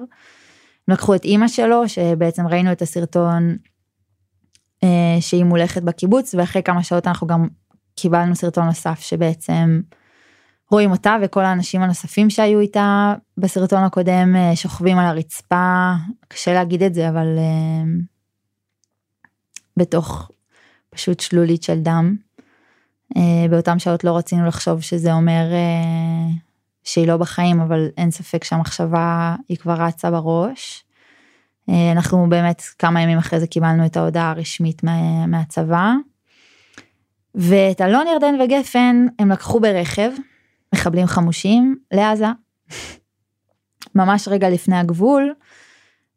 הם 0.88 0.94
לקחו 0.94 1.16
את 1.16 1.26
אימא 1.26 1.48
שלו, 1.48 1.90
שבעצם 1.90 2.48
ראינו 2.48 2.72
את 2.72 2.82
הסרטון 2.82 3.58
אה, 4.84 5.18
שהיא 5.20 5.44
מולכת 5.44 5.84
בקיבוץ, 5.84 6.36
ואחרי 6.36 6.64
כמה 6.64 6.84
שעות 6.84 7.08
אנחנו 7.08 7.28
גם 7.28 7.48
קיבלנו 7.96 8.36
סרטון 8.36 8.66
נוסף 8.66 9.00
שבעצם 9.00 9.82
רואים 10.72 10.92
אותה 10.92 11.18
וכל 11.22 11.46
האנשים 11.46 11.82
הנוספים 11.82 12.30
שהיו 12.30 12.60
איתה 12.60 13.14
בסרטון 13.38 13.84
הקודם 13.84 14.36
אה, 14.36 14.56
שוכבים 14.56 14.98
על 14.98 15.06
הרצפה, 15.06 15.92
קשה 16.28 16.54
להגיד 16.54 16.84
את 16.84 16.94
זה, 16.94 17.10
אבל 17.10 17.28
אה, 17.38 17.84
בתוך 19.78 20.32
פשוט 20.90 21.20
שלולית 21.20 21.64
של 21.64 21.80
דם. 21.80 22.16
אה, 23.18 23.48
באותם 23.50 23.80
שעות 23.80 24.04
לא 24.04 24.18
רצינו 24.18 24.48
לחשוב 24.48 24.82
שזה 24.82 25.14
אומר 25.14 25.44
שהיא 26.84 27.08
לא 27.08 27.18
בחיים, 27.18 27.62
אבל 27.62 27.88
אין 27.98 28.12
ספק 28.12 28.44
שהמחשבה 28.44 29.36
היא 29.50 29.58
כבר 29.58 29.74
רצה 29.74 30.12
בראש. 30.12 30.84
אנחנו 31.92 32.30
באמת 32.30 32.62
כמה 32.80 33.02
ימים 33.02 33.18
אחרי 33.18 33.40
זה 33.40 33.48
קיבלנו 33.48 33.86
את 33.86 33.98
ההודעה 33.98 34.30
הרשמית 34.30 34.84
מה, 34.84 35.26
מהצבא. 35.28 35.94
ואת 37.36 37.82
אלון 37.82 38.08
ירדן 38.08 38.36
וגפן 38.42 39.06
הם 39.20 39.32
לקחו 39.32 39.60
ברכב, 39.60 40.12
מחבלים 40.74 41.08
חמושים, 41.08 41.76
לעזה. 41.92 42.28
ממש 43.96 44.28
רגע 44.28 44.50
לפני 44.50 44.78
הגבול, 44.78 45.34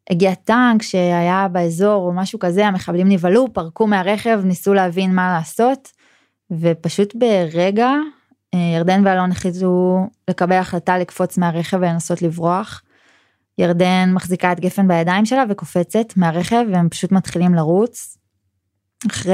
הגיע 0.09 0.33
טנק 0.33 0.81
שהיה 0.81 1.47
באזור 1.47 2.07
או 2.07 2.13
משהו 2.13 2.39
כזה, 2.39 2.67
המחבלים 2.67 3.09
נבהלו, 3.09 3.53
פרקו 3.53 3.87
מהרכב, 3.87 4.41
ניסו 4.43 4.73
להבין 4.73 5.15
מה 5.15 5.33
לעשות, 5.37 5.91
ופשוט 6.51 7.15
ברגע 7.15 7.89
ירדן 8.55 9.01
ואלון 9.05 9.31
החליטו 9.31 10.07
לקבל 10.29 10.55
החלטה 10.55 10.97
לקפוץ 10.97 11.37
מהרכב 11.37 11.77
ולנסות 11.77 12.21
לברוח. 12.21 12.81
ירדן 13.57 14.11
מחזיקה 14.13 14.51
את 14.51 14.59
גפן 14.59 14.87
בידיים 14.87 15.25
שלה 15.25 15.43
וקופצת 15.49 16.17
מהרכב 16.17 16.63
והם 16.71 16.89
פשוט 16.89 17.11
מתחילים 17.11 17.53
לרוץ. 17.53 18.17
אחרי 19.07 19.33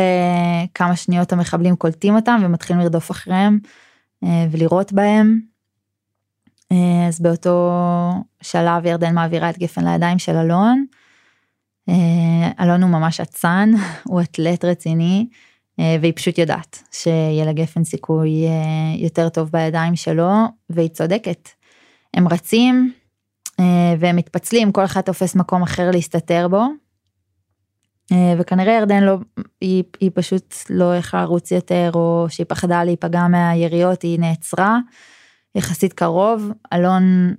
כמה 0.74 0.96
שניות 0.96 1.34
המחבלים 1.34 1.75
קולטים 1.75 2.15
אותם 2.15 2.42
ומתחילים 2.44 2.82
לרדוף 2.82 3.12
אחריהם 3.12 3.60
אה, 4.24 4.46
ולירות 4.51 4.94
בהם. 4.94 5.39
אה, 6.72 7.08
אז 7.08 7.22
באותו 7.22 7.72
שלב 8.42 8.86
ירדן 8.86 9.15
מעבירה 9.15 9.50
את 9.50 9.58
גפן 9.58 9.88
לידיים 9.88 10.20
של 10.20 10.36
אלון. 10.36 10.86
אה, 11.89 12.51
אלון 12.63 12.84
הוא 12.84 12.89
ממש 12.89 13.22
אצן, 13.22 13.72
הוא 14.10 14.22
אתלט 14.22 14.65
רציני, 14.65 15.27
והיא 15.77 16.13
פשוט 16.15 16.38
יודעת 16.38 16.84
שיהיה 16.92 17.46
לגפן 17.46 17.84
סיכוי 17.84 18.30
יותר 18.98 19.30
טוב 19.30 19.50
בידיים 19.53 19.96
שלו, 19.96 20.32
והיא 20.70 20.89
צודקת. 20.89 21.50
הם 22.13 22.27
רצים 22.27 22.94
והם 24.00 24.15
מתפצלים, 24.15 24.72
כל 24.72 24.86
אחד 24.86 25.01
תופס 25.01 25.36
מקום 25.36 25.63
אחר 25.63 25.92
להסתתר 25.92 26.48
בו. 26.48 26.65
וכנראה 28.12 28.74
ירדן 28.74 29.03
לא, 29.03 29.17
היא, 29.62 29.83
היא 30.00 30.12
פשוט 30.13 30.55
לא 30.69 30.95
יכלה 30.95 31.22
לרוץ 31.22 31.51
יותר, 31.51 31.91
או 31.93 32.25
שהיא 32.29 32.45
פחדה 32.50 32.83
להיפגע 32.83 33.27
מהיריות, 33.27 34.01
היא 34.01 34.19
נעצרה. 34.19 34.79
יחסית 35.55 35.93
קרוב, 35.93 36.51
אלון 36.74 37.33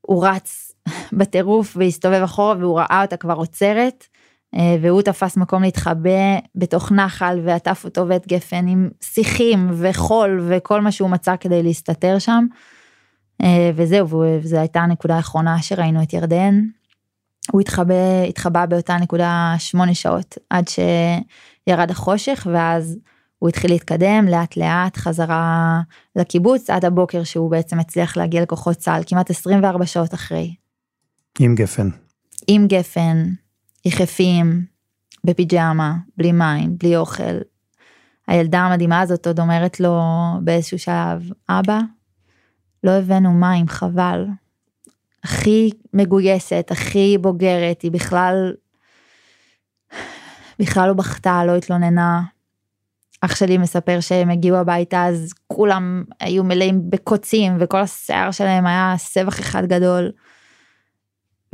הוא 0.00 0.26
רץ 0.26 0.72
בטירוף 1.18 1.76
והסתובב 1.76 2.22
אחורה 2.24 2.54
והוא 2.58 2.78
ראה 2.78 3.02
אותה 3.02 3.16
כבר 3.16 3.34
עוצרת, 3.34 4.06
אה, 4.54 4.76
והוא 4.82 5.02
תפס 5.02 5.36
מקום 5.36 5.62
להתחבא 5.62 6.38
בתוך 6.54 6.92
נחל 6.92 7.40
ועטף 7.44 7.84
אותו 7.84 8.08
ואת 8.08 8.26
גפן 8.26 8.66
עם 8.68 8.88
שיחים 9.02 9.70
וחול 9.72 10.40
וכל 10.48 10.80
מה 10.80 10.92
שהוא 10.92 11.10
מצא 11.10 11.36
כדי 11.36 11.62
להסתתר 11.62 12.18
שם. 12.18 12.46
אה, 13.42 13.70
וזהו, 13.74 14.08
וזו 14.42 14.56
הייתה 14.56 14.80
הנקודה 14.80 15.16
האחרונה 15.16 15.62
שראינו 15.62 16.02
את 16.02 16.12
ירדן. 16.12 16.60
הוא 17.50 17.60
התחבא, 17.60 18.22
התחבא 18.28 18.66
באותה 18.66 18.96
נקודה 18.96 19.54
שמונה 19.58 19.94
שעות 19.94 20.38
עד 20.50 20.64
שירד 20.68 21.90
החושך 21.90 22.46
ואז 22.52 22.98
הוא 23.38 23.48
התחיל 23.48 23.70
להתקדם 23.70 24.26
לאט 24.28 24.56
לאט 24.56 24.96
חזרה 24.96 25.80
לקיבוץ 26.16 26.70
עד 26.70 26.84
הבוקר 26.84 27.24
שהוא 27.24 27.50
בעצם 27.50 27.80
הצליח 27.80 28.16
להגיע 28.16 28.42
לכוחות 28.42 28.76
צה"ל 28.76 29.02
כמעט 29.06 29.30
24 29.30 29.86
שעות 29.86 30.14
אחרי. 30.14 30.54
עם 31.38 31.54
גפן. 31.54 31.88
עם 32.46 32.66
גפן, 32.66 33.24
יחפים, 33.84 34.64
בפיג'מה, 35.24 35.94
בלי 36.16 36.32
מים, 36.32 36.78
בלי 36.78 36.96
אוכל. 36.96 37.38
הילדה 38.28 38.60
המדהימה 38.60 39.00
הזאת 39.00 39.26
עוד 39.26 39.40
אומרת 39.40 39.80
לו 39.80 40.00
באיזשהו 40.42 40.78
שלב, 40.78 41.22
אבא, 41.48 41.80
לא 42.84 42.90
הבאנו 42.90 43.32
מים, 43.32 43.68
חבל. 43.68 44.26
הכי 45.24 45.70
מגויסת, 45.92 46.68
הכי 46.70 47.18
בוגרת, 47.20 47.82
היא 47.82 47.92
בכלל, 47.92 48.54
בכלל 50.58 50.88
לא 50.88 50.92
בכתה, 50.94 51.44
לא 51.44 51.56
התלוננה, 51.56 52.22
אח 53.24 53.34
שלי 53.34 53.58
מספר 53.58 54.00
שהם 54.00 54.30
הגיעו 54.30 54.56
הביתה 54.56 55.04
אז 55.04 55.32
כולם 55.46 56.04
היו 56.20 56.44
מלאים 56.44 56.90
בקוצים 56.90 57.56
וכל 57.60 57.80
השיער 57.80 58.30
שלהם 58.30 58.66
היה 58.66 58.94
סבך 58.98 59.38
אחד 59.38 59.66
גדול. 59.66 60.12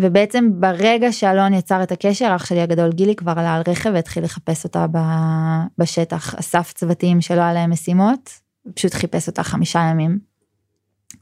ובעצם 0.00 0.50
ברגע 0.60 1.12
שאלון 1.12 1.54
יצר 1.54 1.82
את 1.82 1.92
הקשר 1.92 2.32
אח 2.36 2.44
שלי 2.44 2.60
הגדול 2.60 2.92
גילי 2.92 3.16
כבר 3.16 3.32
עלה 3.36 3.54
על 3.54 3.62
רכב 3.68 3.90
והתחיל 3.94 4.24
לחפש 4.24 4.64
אותה 4.64 4.86
בשטח 5.78 6.34
אסף 6.34 6.72
צוותים 6.72 7.20
שלא 7.20 7.40
היה 7.40 7.52
להם 7.52 7.70
משימות 7.70 8.40
פשוט 8.74 8.94
חיפש 8.94 9.28
אותה 9.28 9.42
חמישה 9.42 9.78
ימים. 9.90 10.18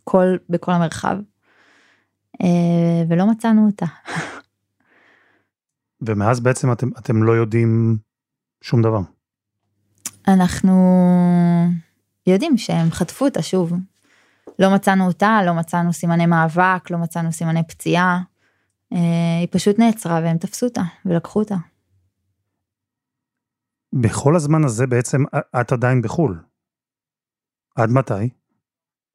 כל 0.04 0.36
בכל 0.50 0.72
המרחב. 0.72 1.16
אה, 2.42 3.04
ולא 3.08 3.30
מצאנו 3.30 3.66
אותה. 3.66 3.86
ומאז 6.06 6.40
בעצם 6.40 6.72
אתם 6.72 6.88
אתם 6.98 7.22
לא 7.22 7.32
יודעים 7.32 7.98
שום 8.62 8.82
דבר. 8.82 9.00
אנחנו 10.28 10.72
יודעים 12.26 12.58
שהם 12.58 12.90
חטפו 12.90 13.24
אותה 13.24 13.42
שוב. 13.42 13.72
לא 14.58 14.74
מצאנו 14.74 15.06
אותה, 15.06 15.40
לא 15.46 15.54
מצאנו 15.54 15.92
סימני 15.92 16.26
מאבק, 16.26 16.90
לא 16.90 16.98
מצאנו 16.98 17.32
סימני 17.32 17.62
פציעה. 17.68 18.20
אה, 18.92 18.98
היא 19.40 19.48
פשוט 19.50 19.78
נעצרה 19.78 20.20
והם 20.22 20.38
תפסו 20.38 20.66
אותה 20.66 20.82
ולקחו 21.04 21.38
אותה. 21.38 21.56
בכל 23.92 24.36
הזמן 24.36 24.64
הזה 24.64 24.86
בעצם 24.86 25.24
את 25.60 25.72
עדיין 25.72 26.02
בחו"ל. 26.02 26.40
עד 27.76 27.90
מתי? 27.90 28.28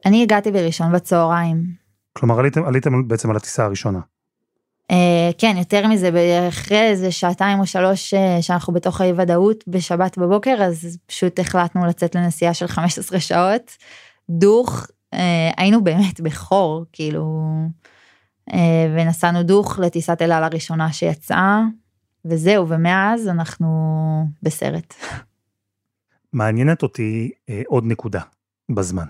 אני 0.06 0.24
הגעתי 0.24 0.52
בראשון 0.52 0.94
בצהריים. 0.94 1.81
כלומר 2.14 2.40
עליתם, 2.40 2.66
עליתם 2.66 3.08
בעצם 3.08 3.30
על 3.30 3.36
הטיסה 3.36 3.66
הראשונה. 3.66 4.00
Uh, 4.92 4.96
כן, 5.38 5.56
יותר 5.58 5.88
מזה, 5.88 6.10
אחרי 6.50 6.82
איזה 6.82 7.12
שעתיים 7.12 7.60
או 7.60 7.66
שלוש 7.66 8.14
uh, 8.14 8.42
שאנחנו 8.42 8.74
בתוך 8.74 9.02
האי 9.02 9.14
ודאות 9.18 9.64
בשבת 9.68 10.18
בבוקר, 10.18 10.58
אז 10.64 10.98
פשוט 11.06 11.40
החלטנו 11.40 11.86
לצאת 11.86 12.16
לנסיעה 12.16 12.54
של 12.54 12.68
15 12.68 13.20
שעות, 13.20 13.78
דוך, 14.30 14.88
uh, 15.16 15.18
היינו 15.58 15.84
באמת 15.84 16.22
בחור, 16.22 16.86
כאילו, 16.94 17.52
ונסענו 18.96 19.44
דוך 19.44 19.80
לטיסת 19.80 20.22
אל 20.22 20.32
על 20.32 20.44
הראשונה 20.44 20.94
שיצאה, 20.94 21.62
וזהו, 22.26 22.70
ומאז 22.70 23.28
אנחנו 23.28 23.68
בסרט. 24.44 24.94
מעניינת 26.34 26.84
אותי 26.84 27.32
עוד 27.68 27.84
נקודה 27.86 28.22
בזמן, 28.72 29.06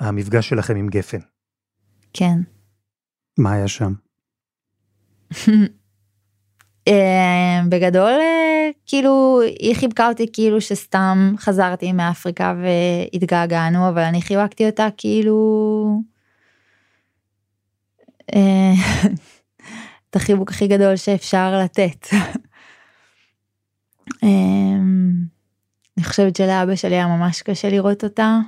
המפגש 0.00 0.48
שלכם 0.48 0.76
עם 0.76 0.88
גפן. 0.88 1.18
כן. 2.12 2.38
מה 3.38 3.52
היה 3.52 3.68
שם? 3.68 3.92
אה, 6.88 7.60
בגדול 7.68 8.12
אה, 8.20 8.70
כאילו 8.86 9.40
היא 9.58 9.74
חיבקה 9.76 10.08
אותי 10.08 10.26
כאילו 10.32 10.60
שסתם 10.60 11.34
חזרתי 11.38 11.92
מאפריקה 11.92 12.54
והתגעגענו 12.62 13.88
אבל 13.88 14.02
אני 14.02 14.22
חיבקתי 14.22 14.66
אותה 14.66 14.88
כאילו 14.96 16.02
אה, 18.34 18.72
את 20.10 20.16
החיבוק 20.16 20.50
הכי 20.50 20.66
גדול 20.66 20.96
שאפשר 20.96 21.58
לתת. 21.64 22.06
אני 25.96 26.04
חושבת 26.04 26.36
שלאבא 26.36 26.74
שלי 26.74 26.94
היה 26.94 27.06
ממש 27.06 27.42
קשה 27.42 27.68
לראות 27.68 28.04
אותה. 28.04 28.38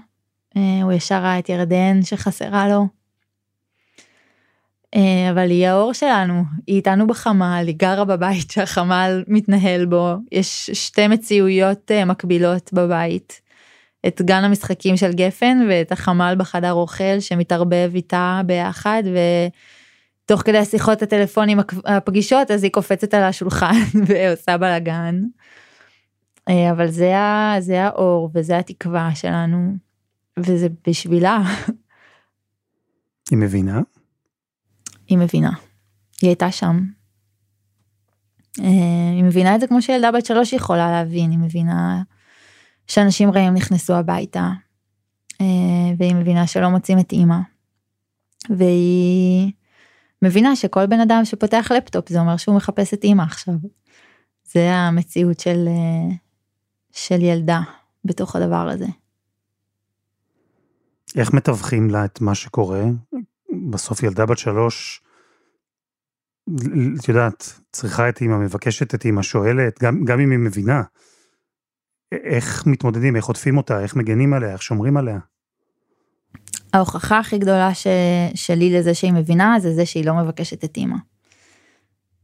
הוא 0.83 0.93
ישר 0.93 1.23
ראה 1.23 1.39
את 1.39 1.49
ירדן 1.49 2.03
שחסרה 2.03 2.69
לו. 2.69 3.02
אה, 4.95 5.31
אבל 5.31 5.51
היא 5.51 5.67
האור 5.67 5.93
שלנו, 5.93 6.45
היא 6.67 6.77
איתנו 6.77 7.07
בחמ"ל, 7.07 7.65
היא 7.67 7.77
גרה 7.77 8.05
בבית 8.05 8.51
שהחמ"ל 8.53 9.25
מתנהל 9.29 9.85
בו, 9.85 10.15
יש 10.33 10.71
שתי 10.71 11.09
מציאויות 11.09 11.91
אה, 11.91 12.05
מקבילות 12.05 12.73
בבית. 12.73 13.41
את 14.07 14.23
גן 14.23 14.45
המשחקים 14.45 14.97
של 14.97 15.13
גפן 15.13 15.67
ואת 15.69 15.93
החמ"ל 15.93 16.35
בחדר 16.39 16.73
אוכל 16.73 17.21
שמתערבב 17.21 17.91
איתה 17.95 18.41
ביחד 18.47 19.03
ותוך 20.25 20.43
כדי 20.43 20.59
השיחות 20.59 21.03
הטלפונים 21.03 21.59
הפגישות 21.85 22.51
אז 22.51 22.63
היא 22.63 22.73
קופצת 22.73 23.15
על 23.15 23.23
השולחן 23.23 23.81
ועושה 24.07 24.59
בלאגן. 24.59 25.23
אה, 26.49 26.71
אבל 26.71 26.89
זה, 26.89 27.13
זה 27.61 27.83
האור 27.83 28.31
וזה 28.35 28.59
התקווה 28.59 29.15
שלנו 29.15 29.73
וזה 30.39 30.67
בשבילה. 30.87 31.43
היא 33.31 33.39
מבינה? 33.39 33.81
היא 35.13 35.19
מבינה. 35.19 35.53
היא 36.21 36.29
הייתה 36.29 36.51
שם. 36.51 36.81
אה, 38.61 39.11
היא 39.15 39.25
מבינה 39.25 39.55
את 39.55 39.61
זה 39.61 39.67
כמו 39.67 39.83
שילדה 39.83 40.13
בת 40.13 40.27
שלוש 40.27 40.53
יכולה 40.53 40.91
להבין, 40.91 41.31
היא 41.31 41.39
מבינה 41.39 42.03
שאנשים 42.87 43.31
רעים 43.31 43.55
נכנסו 43.55 43.95
הביתה, 43.95 44.51
אה, 45.41 45.47
והיא 45.99 46.15
מבינה 46.15 46.47
שלא 46.47 46.69
מוצאים 46.69 46.99
את 46.99 47.13
אימא. 47.13 47.39
והיא 48.51 49.53
מבינה 50.23 50.57
שכל 50.57 50.87
בן 50.87 51.01
אדם 51.01 51.25
שפותח 51.25 51.69
לפטופ 51.77 52.09
זה 52.09 52.21
אומר 52.21 52.37
שהוא 52.37 52.57
מחפש 52.57 52.95
את 52.95 53.05
אימא 53.05 53.23
עכשיו. 53.23 53.55
זה 54.45 54.73
המציאות 54.73 55.41
של, 55.41 55.69
אה, 55.69 56.15
של 56.93 57.23
ילדה 57.23 57.61
בתוך 58.05 58.37
הדבר 58.37 58.69
הזה. 58.69 58.87
איך 61.17 61.33
מתווכים 61.33 61.91
לה 61.91 62.05
את 62.05 62.21
מה 62.21 62.35
שקורה? 62.35 62.85
בסוף 63.71 64.03
ילדה 64.03 64.27
בת 64.27 64.39
שלוש, 64.39 65.02
את 67.01 67.09
יודעת, 67.09 67.61
צריכה 67.73 68.09
את 68.09 68.21
אימא, 68.21 68.39
מבקשת 68.39 68.95
את 68.95 69.05
אימא, 69.05 69.23
שואלת, 69.23 69.83
גם, 69.83 70.05
גם 70.05 70.21
אם 70.21 70.31
היא 70.31 70.39
מבינה. 70.39 70.83
איך 72.13 72.67
מתמודדים, 72.67 73.17
איך 73.17 73.25
עוטפים 73.25 73.57
אותה, 73.57 73.81
איך 73.81 73.97
מגנים 73.97 74.35
עליה, 74.35 74.53
איך 74.53 74.63
שומרים 74.63 74.97
עליה? 74.97 75.19
ההוכחה 76.73 77.19
הכי 77.19 77.39
גדולה 77.39 77.75
ש... 77.75 77.87
שלי 78.35 78.79
לזה 78.79 78.95
שהיא 78.95 79.13
מבינה 79.13 79.57
זה 79.61 79.75
זה 79.75 79.87
שהיא 79.87 80.05
לא 80.07 80.15
מבקשת 80.15 80.65
את 80.65 80.77
אימא. 80.77 80.97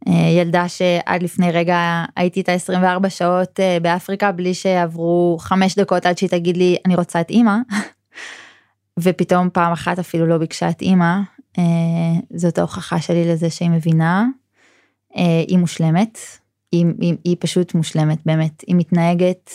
אה, 0.09 0.29
ילדה 0.39 0.69
שעד 0.69 1.23
לפני 1.23 1.53
רגע 1.53 2.05
הייתי 2.17 2.41
איתה 2.41 2.53
24 2.53 3.11
שעות 3.11 3.61
אה, 3.61 3.79
באפריקה 3.83 4.33
בלי 4.33 4.55
שעברו 4.55 5.37
חמש 5.41 5.79
דקות 5.79 6.07
עד 6.07 6.19
שהיא 6.19 6.31
תגיד 6.31 6.57
לי 6.57 6.77
אני 6.87 6.97
רוצה 6.97 7.21
את 7.21 7.31
אימא. 7.31 7.57
ופתאום 9.01 9.49
פעם 9.53 9.73
אחת 9.73 9.99
אפילו 9.99 10.27
לא 10.27 10.39
ביקשה 10.39 10.71
את 10.71 10.83
אימא, 10.83 11.15
זאת 12.35 12.59
ההוכחה 12.59 13.01
שלי 13.01 13.29
לזה 13.29 13.51
שהיא 13.51 13.71
מבינה, 13.71 14.27
היא 15.49 15.59
מושלמת, 15.59 16.19
היא, 16.73 16.87
היא, 17.01 17.17
היא 17.25 17.37
פשוט 17.41 17.75
מושלמת 17.75 18.19
באמת, 18.27 18.65
היא 18.67 18.77
מתנהגת 18.77 19.51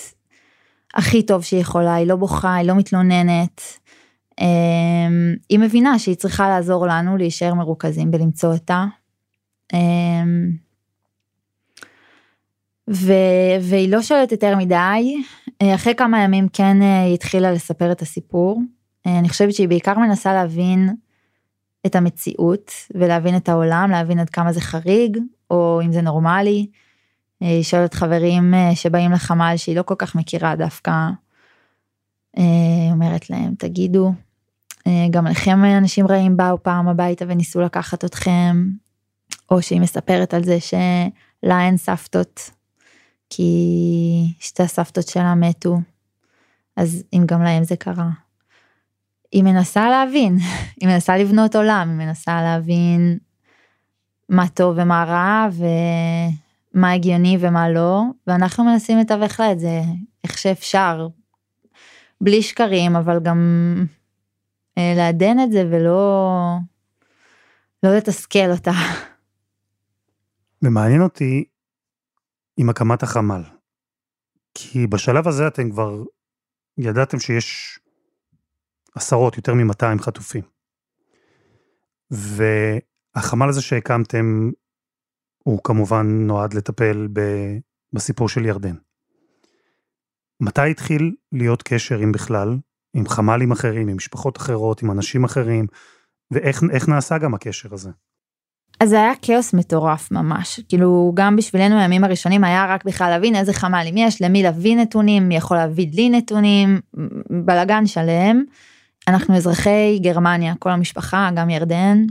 הכי 0.93 1.23
טוב 1.23 1.43
שהיא 1.43 1.61
יכולה, 1.61 1.95
היא 1.95 2.07
לא 2.07 2.15
בוכה, 2.15 2.55
היא 2.55 2.67
לא 2.67 2.75
מתלוננת, 2.75 3.61
היא 5.49 5.59
מבינה 5.59 5.99
שהיא 5.99 6.15
צריכה 6.15 6.49
לעזור 6.49 6.87
לנו 6.87 7.17
להישאר 7.17 7.53
מרוכזים 7.53 8.11
בלמצוא 8.11 8.53
אותה, 8.53 8.85
ו... 12.89 13.13
והיא 13.61 13.89
לא 13.89 14.01
שואלת 14.01 14.31
יותר 14.31 14.55
מדי, 14.57 15.15
אה, 15.61 15.75
אחרי 15.75 15.95
כמה 15.95 16.23
ימים 16.23 16.47
כן 16.53 16.81
אה, 16.81 17.03
היא 17.03 17.13
התחילה 17.13 17.51
לספר 17.51 17.91
את 17.91 18.01
הסיפור. 18.01 18.61
אה, 19.07 19.19
אני 19.19 19.29
חושבת 19.29 19.53
שהיא 19.53 19.67
בעיקר 19.67 19.99
מנסה 19.99 20.33
להבין 20.33 20.89
את 21.85 21.95
המציאות 21.95 22.71
ולהבין 22.95 23.35
את 23.35 23.49
העולם, 23.49 23.91
להבין 23.91 24.19
עד 24.19 24.29
כמה 24.29 24.53
זה 24.53 24.61
חריג, 24.61 25.17
או 25.51 25.81
אם 25.85 25.91
זה 25.91 26.01
נורמלי. 26.01 26.67
היא 27.39 27.63
שואלת 27.63 27.93
חברים 27.93 28.53
שבאים 28.75 29.11
לחמ"ל 29.11 29.53
שהיא 29.57 29.75
לא 29.75 29.83
כל 29.83 29.95
כך 29.97 30.15
מכירה 30.15 30.55
דווקא, 30.55 31.09
אומרת 32.91 33.29
להם 33.29 33.53
תגידו, 33.57 34.13
גם 35.09 35.27
לכם 35.27 35.63
אנשים 35.65 36.07
רעים 36.07 36.37
באו 36.37 36.63
פעם 36.63 36.87
הביתה 36.87 37.25
וניסו 37.27 37.61
לקחת 37.61 38.05
אתכם, 38.05 38.67
או 39.51 39.61
שהיא 39.61 39.81
מספרת 39.81 40.33
על 40.33 40.43
זה 40.43 40.59
שלה 40.59 41.61
אין 41.65 41.77
סבתות, 41.77 42.49
כי 43.29 44.33
שתי 44.39 44.63
הסבתות 44.63 45.07
שלה 45.07 45.35
מתו, 45.35 45.77
אז 46.77 47.03
אם 47.13 47.23
גם 47.25 47.43
להם 47.43 47.63
זה 47.63 47.75
קרה. 47.75 48.09
היא 49.33 49.43
מנסה 49.43 49.89
להבין, 49.89 50.37
היא 50.79 50.89
מנסה 50.89 51.17
לבנות 51.17 51.55
עולם, 51.55 51.89
היא 51.89 52.07
מנסה 52.07 52.41
להבין 52.41 53.17
מה 54.29 54.47
טוב 54.47 54.75
ומה 54.77 55.03
רע 55.03 55.47
ומה 56.73 56.91
הגיוני 56.91 57.37
ומה 57.39 57.69
לא, 57.69 58.01
ואנחנו 58.27 58.63
מנסים 58.63 58.97
לתווך 58.97 59.39
לה 59.39 59.51
את 59.51 59.59
זה 59.59 59.81
איך 60.23 60.37
שאפשר, 60.37 61.07
בלי 62.21 62.41
שקרים, 62.41 62.95
אבל 62.95 63.19
גם 63.19 63.39
אה, 64.77 64.93
לעדן 64.97 65.39
את 65.39 65.51
זה 65.51 65.67
ולא 65.71 66.29
לא 67.83 67.95
לתסכל 67.95 68.51
אותה. 68.51 68.71
ומעניין 70.61 71.01
אותי 71.01 71.43
עם 72.57 72.69
הקמת 72.69 73.03
החמ"ל. 73.03 73.43
כי 74.53 74.87
בשלב 74.87 75.27
הזה 75.27 75.47
אתם 75.47 75.71
כבר 75.71 76.03
ידעתם 76.77 77.19
שיש 77.19 77.79
עשרות, 78.95 79.37
יותר 79.37 79.53
מ-200 79.53 80.01
חטופים. 80.01 80.43
והחמ"ל 82.11 83.49
הזה 83.49 83.61
שהקמתם, 83.61 84.51
הוא 85.43 85.59
כמובן 85.63 86.07
נועד 86.07 86.53
לטפל 86.53 87.07
ב, 87.13 87.21
בסיפור 87.93 88.29
של 88.29 88.45
ירדן. 88.45 88.75
מתי 90.41 90.71
התחיל 90.71 91.15
להיות 91.31 91.63
קשר, 91.63 92.03
אם 92.03 92.11
בכלל, 92.11 92.57
עם 92.93 93.07
חמ"לים 93.07 93.51
אחרים, 93.51 93.87
עם 93.87 93.95
משפחות 93.95 94.37
אחרות, 94.37 94.83
עם 94.83 94.91
אנשים 94.91 95.23
אחרים, 95.23 95.67
ואיך 96.31 96.89
נעשה 96.89 97.17
גם 97.17 97.33
הקשר 97.33 97.73
הזה? 97.73 97.89
אז 98.79 98.89
זה 98.89 98.95
היה 98.95 99.13
כאוס 99.21 99.53
מטורף 99.53 100.11
ממש, 100.11 100.59
כאילו 100.69 101.11
גם 101.15 101.35
בשבילנו 101.35 101.79
הימים 101.79 102.03
הראשונים 102.03 102.43
היה 102.43 102.65
רק 102.65 102.85
בכלל 102.85 103.09
להבין 103.09 103.35
איזה 103.35 103.53
חמ"לים 103.53 103.97
יש, 103.97 104.21
למי 104.21 104.43
להביא 104.43 104.77
נתונים, 104.77 105.27
מי 105.27 105.35
יכול 105.35 105.57
להביא 105.57 105.87
לי 105.93 106.09
נתונים, 106.09 106.79
בלאגן 107.45 107.85
שלם. 107.85 108.43
אנחנו 109.07 109.35
אזרחי 109.35 109.99
גרמניה, 110.01 110.53
כל 110.59 110.69
המשפחה, 110.69 111.29
גם 111.35 111.49
ירדן, 111.49 112.05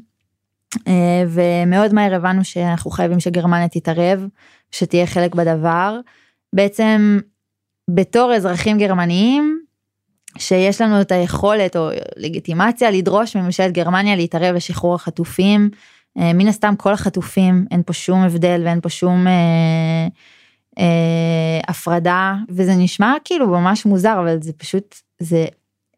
אה, 0.88 1.24
ומאוד 1.28 1.94
מהר 1.94 2.14
הבנו 2.14 2.44
שאנחנו 2.44 2.90
חייבים 2.90 3.20
שגרמניה 3.20 3.68
תתערב, 3.68 4.26
שתהיה 4.70 5.06
חלק 5.06 5.34
בדבר. 5.34 6.00
בעצם 6.52 7.18
בתור 7.90 8.34
אזרחים 8.34 8.78
גרמניים, 8.78 9.62
שיש 10.38 10.80
לנו 10.80 11.00
את 11.00 11.12
היכולת 11.12 11.76
או 11.76 11.88
לגיטימציה 12.16 12.90
לדרוש 12.90 13.36
מממשלת 13.36 13.72
גרמניה 13.72 14.16
להתערב 14.16 14.56
בשחרור 14.56 14.94
החטופים, 14.94 15.70
אה, 16.18 16.32
מן 16.32 16.48
הסתם 16.48 16.74
כל 16.76 16.92
החטופים 16.92 17.66
אין 17.70 17.82
פה 17.86 17.92
שום 17.92 18.18
הבדל 18.18 18.62
ואין 18.64 18.80
פה 18.80 18.88
שום 18.88 19.26
אה, 19.26 20.06
אה, 20.78 21.60
הפרדה 21.68 22.34
וזה 22.48 22.74
נשמע 22.74 23.14
כאילו 23.24 23.48
ממש 23.48 23.86
מוזר 23.86 24.20
אבל 24.20 24.42
זה 24.42 24.52
פשוט 24.52 24.96
זה 25.18 25.46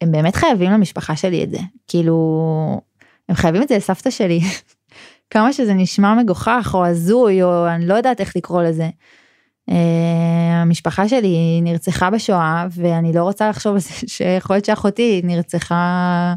הם 0.05 0.13
באמת 0.13 0.37
חייבים 0.37 0.71
למשפחה 0.71 1.17
שלי 1.17 1.45
את 1.45 1.51
זה. 1.51 1.59
כאילו 1.89 2.81
הם 3.29 3.35
חייבים 3.35 3.63
את 3.63 3.69
זה 3.69 3.77
לסבתא 3.77 4.11
שלי. 4.11 4.41
כמה 5.31 5.53
שזה 5.53 5.75
נשמע 5.75 6.15
מגוחך 6.15 6.71
או 6.75 6.87
הזוי 6.87 7.43
או 7.43 7.69
אני 7.69 7.87
לא 7.87 7.95
יודעת 7.95 8.21
איך 8.21 8.37
לקרוא 8.37 8.63
לזה. 8.63 8.89
Uh, 9.71 9.75
המשפחה 10.53 11.09
שלי 11.09 11.61
נרצחה 11.63 12.11
בשואה 12.11 12.67
ואני 12.71 13.13
לא 13.13 13.23
רוצה 13.23 13.49
לחשוב 13.49 13.75
על 13.75 13.81
זה 13.81 13.91
שיכול 14.15 14.57
להיות 14.57 14.65
שאחותי 14.65 15.21
נרצחה 15.25 16.35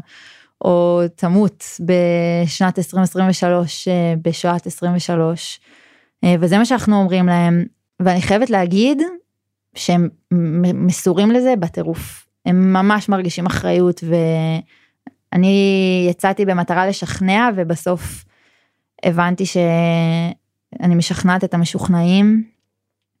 או 0.64 1.02
תמות 1.16 1.64
בשנת 1.80 2.78
2023 2.78 3.88
אה, 3.88 4.14
בשואת 4.22 4.66
23 4.66 5.60
אה, 6.24 6.34
וזה 6.40 6.58
מה 6.58 6.64
שאנחנו 6.64 6.96
אומרים 6.96 7.26
להם. 7.26 7.64
ואני 8.00 8.22
חייבת 8.22 8.50
להגיד 8.50 9.02
שהם 9.74 10.08
מסורים 10.74 11.30
לזה 11.30 11.54
בטירוף 11.56 12.27
הם 12.48 12.72
ממש 12.72 13.08
מרגישים 13.08 13.46
אחריות 13.46 14.04
ואני 15.32 16.06
יצאתי 16.10 16.44
במטרה 16.44 16.86
לשכנע 16.86 17.50
ובסוף 17.56 18.24
הבנתי 19.02 19.46
שאני 19.46 20.94
משכנעת 20.94 21.44
את 21.44 21.54
המשוכנעים 21.54 22.44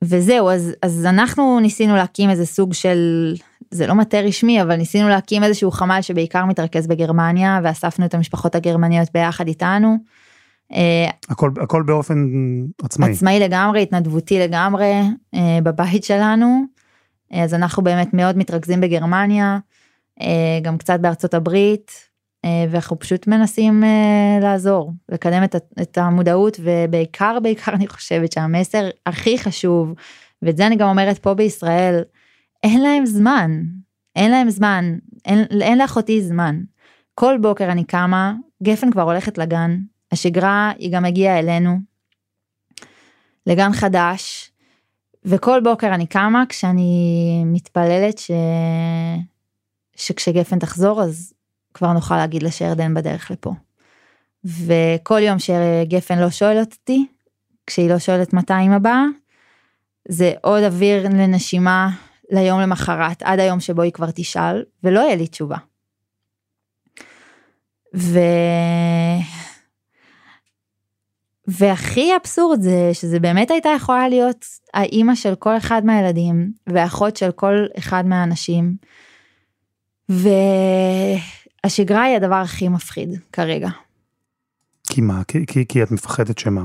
וזהו 0.02 0.50
אז 0.50 0.74
אז 0.82 1.06
אנחנו 1.06 1.60
ניסינו 1.60 1.96
להקים 1.96 2.30
איזה 2.30 2.46
סוג 2.46 2.74
של 2.74 3.34
זה 3.70 3.86
לא 3.86 3.94
מטה 3.94 4.20
רשמי 4.20 4.62
אבל 4.62 4.76
ניסינו 4.76 5.08
להקים 5.08 5.44
איזשהו 5.44 5.70
חמ"ל 5.70 6.02
שבעיקר 6.02 6.44
מתרכז 6.44 6.86
בגרמניה 6.86 7.60
ואספנו 7.64 8.04
את 8.04 8.14
המשפחות 8.14 8.54
הגרמניות 8.54 9.08
ביחד 9.14 9.48
איתנו. 9.48 9.96
אה, 10.72 11.10
הכל 11.28 11.50
הכל 11.60 11.82
באופן 11.82 12.14
עצמאי 12.82 13.12
עצמאי 13.12 13.40
לגמרי 13.40 13.82
התנדבותי 13.82 14.38
לגמרי 14.38 14.92
אה, 15.34 15.58
בבית 15.62 16.04
שלנו 16.04 16.64
אז 17.32 17.54
אנחנו 17.54 17.82
באמת 17.84 18.14
מאוד 18.14 18.38
מתרכזים 18.38 18.80
בגרמניה 18.80 19.58
אה, 20.20 20.58
גם 20.62 20.78
קצת 20.78 21.00
בארצות 21.00 21.34
הברית 21.34 22.08
ואנחנו 22.70 22.98
פשוט 22.98 23.26
מנסים 23.26 23.84
לעזור 24.42 24.92
לקדם 25.08 25.44
את 25.82 25.98
המודעות 25.98 26.60
ובעיקר 26.62 27.38
בעיקר 27.42 27.72
אני 27.72 27.88
חושבת 27.88 28.32
שהמסר 28.32 28.88
הכי 29.06 29.38
חשוב 29.38 29.94
ואת 30.42 30.56
זה 30.56 30.66
אני 30.66 30.76
גם 30.76 30.88
אומרת 30.88 31.18
פה 31.18 31.34
בישראל 31.34 32.02
אין 32.62 32.80
להם 32.80 33.06
זמן, 33.06 33.62
אין 34.16 34.30
להם 34.30 34.50
זמן, 34.50 34.98
אין, 35.24 35.44
אין 35.60 35.78
לאחותי 35.78 36.22
זמן. 36.22 36.60
כל 37.14 37.38
בוקר 37.40 37.72
אני 37.72 37.84
קמה, 37.84 38.34
גפן 38.62 38.90
כבר 38.90 39.02
הולכת 39.02 39.38
לגן, 39.38 39.78
השגרה 40.12 40.72
היא 40.78 40.92
גם 40.92 41.04
הגיעה 41.04 41.38
אלינו, 41.38 41.78
לגן 43.46 43.72
חדש, 43.72 44.47
וכל 45.24 45.60
בוקר 45.64 45.94
אני 45.94 46.06
קמה 46.06 46.44
כשאני 46.48 47.42
מתפללת 47.46 48.18
ש... 48.18 48.30
שכשגפן 49.96 50.58
תחזור 50.58 51.02
אז 51.02 51.32
כבר 51.74 51.92
נוכל 51.92 52.16
להגיד 52.16 52.42
לה 52.42 52.50
שירדן 52.50 52.94
בדרך 52.94 53.30
לפה. 53.30 53.52
וכל 54.44 55.20
יום 55.22 55.38
שגפן 55.38 56.18
לא 56.18 56.30
שואלת 56.30 56.72
אותי, 56.72 57.06
כשהיא 57.66 57.90
לא 57.90 57.98
שואלת 57.98 58.32
מתי 58.32 58.52
אמא 58.66 58.78
באה, 58.78 59.04
זה 60.08 60.32
עוד 60.42 60.62
אוויר 60.62 61.08
לנשימה 61.08 61.90
ליום 62.30 62.60
למחרת, 62.60 63.22
עד 63.22 63.40
היום 63.40 63.60
שבו 63.60 63.82
היא 63.82 63.92
כבר 63.92 64.10
תשאל, 64.14 64.64
ולא 64.84 65.00
יהיה 65.00 65.16
לי 65.16 65.26
תשובה. 65.26 65.56
ו... 67.96 68.18
והכי 71.48 72.10
אבסורד 72.20 72.60
זה 72.60 72.90
שזה 72.92 73.20
באמת 73.20 73.50
הייתה 73.50 73.68
יכולה 73.76 74.08
להיות 74.08 74.44
האימא 74.74 75.14
של 75.14 75.34
כל 75.34 75.56
אחד 75.56 75.82
מהילדים 75.84 76.52
ואחות 76.66 77.16
של 77.16 77.30
כל 77.30 77.66
אחד 77.78 78.06
מהאנשים. 78.06 78.74
והשגרה 81.64 82.02
היא 82.02 82.16
הדבר 82.16 82.34
הכי 82.34 82.68
מפחיד 82.68 83.08
כרגע. 83.32 83.68
כי 84.88 85.00
מה? 85.00 85.22
כי, 85.28 85.46
כי, 85.46 85.64
כי 85.68 85.82
את 85.82 85.90
מפחדת 85.90 86.38
שמה? 86.38 86.62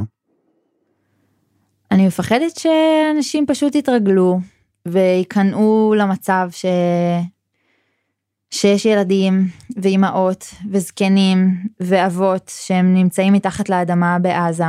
אני 1.92 2.08
מפחדת 2.08 2.58
שאנשים 2.58 3.46
פשוט 3.46 3.76
יתרגלו 3.76 4.40
וייכנעו 4.88 5.94
למצב 5.98 6.48
ש... 6.52 6.66
שיש 8.54 8.86
ילדים 8.86 9.48
ואימהות 9.78 10.46
וזקנים 10.72 11.68
ואבות 11.80 12.52
שהם 12.56 12.94
נמצאים 12.94 13.34
מתחת 13.34 13.70
לאדמה 13.70 14.20
בעזה. 14.20 14.64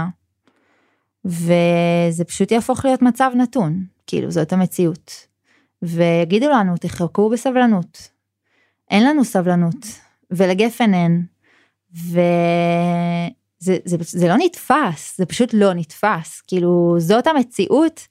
וזה 1.25 2.25
פשוט 2.27 2.53
יהפוך 2.53 2.85
להיות 2.85 3.03
מצב 3.03 3.31
נתון, 3.35 3.85
כאילו 4.07 4.31
זאת 4.31 4.53
המציאות. 4.53 5.13
ויגידו 5.83 6.49
לנו 6.49 6.77
תחכו 6.77 7.31
בסבלנות. 7.31 8.09
אין 8.91 9.05
לנו 9.05 9.25
סבלנות, 9.25 9.87
ולגפן 10.31 10.95
אין. 10.95 11.27
וזה 11.95 12.19
זה, 13.85 13.97
זה, 14.01 14.29
לא 14.29 14.35
נתפס, 14.39 15.19
זה 15.19 15.27
פשוט 15.27 15.51
לא 15.55 15.75
נתפס. 15.75 16.43
כאילו 16.47 16.97
זאת 16.99 17.27
המציאות 17.27 18.07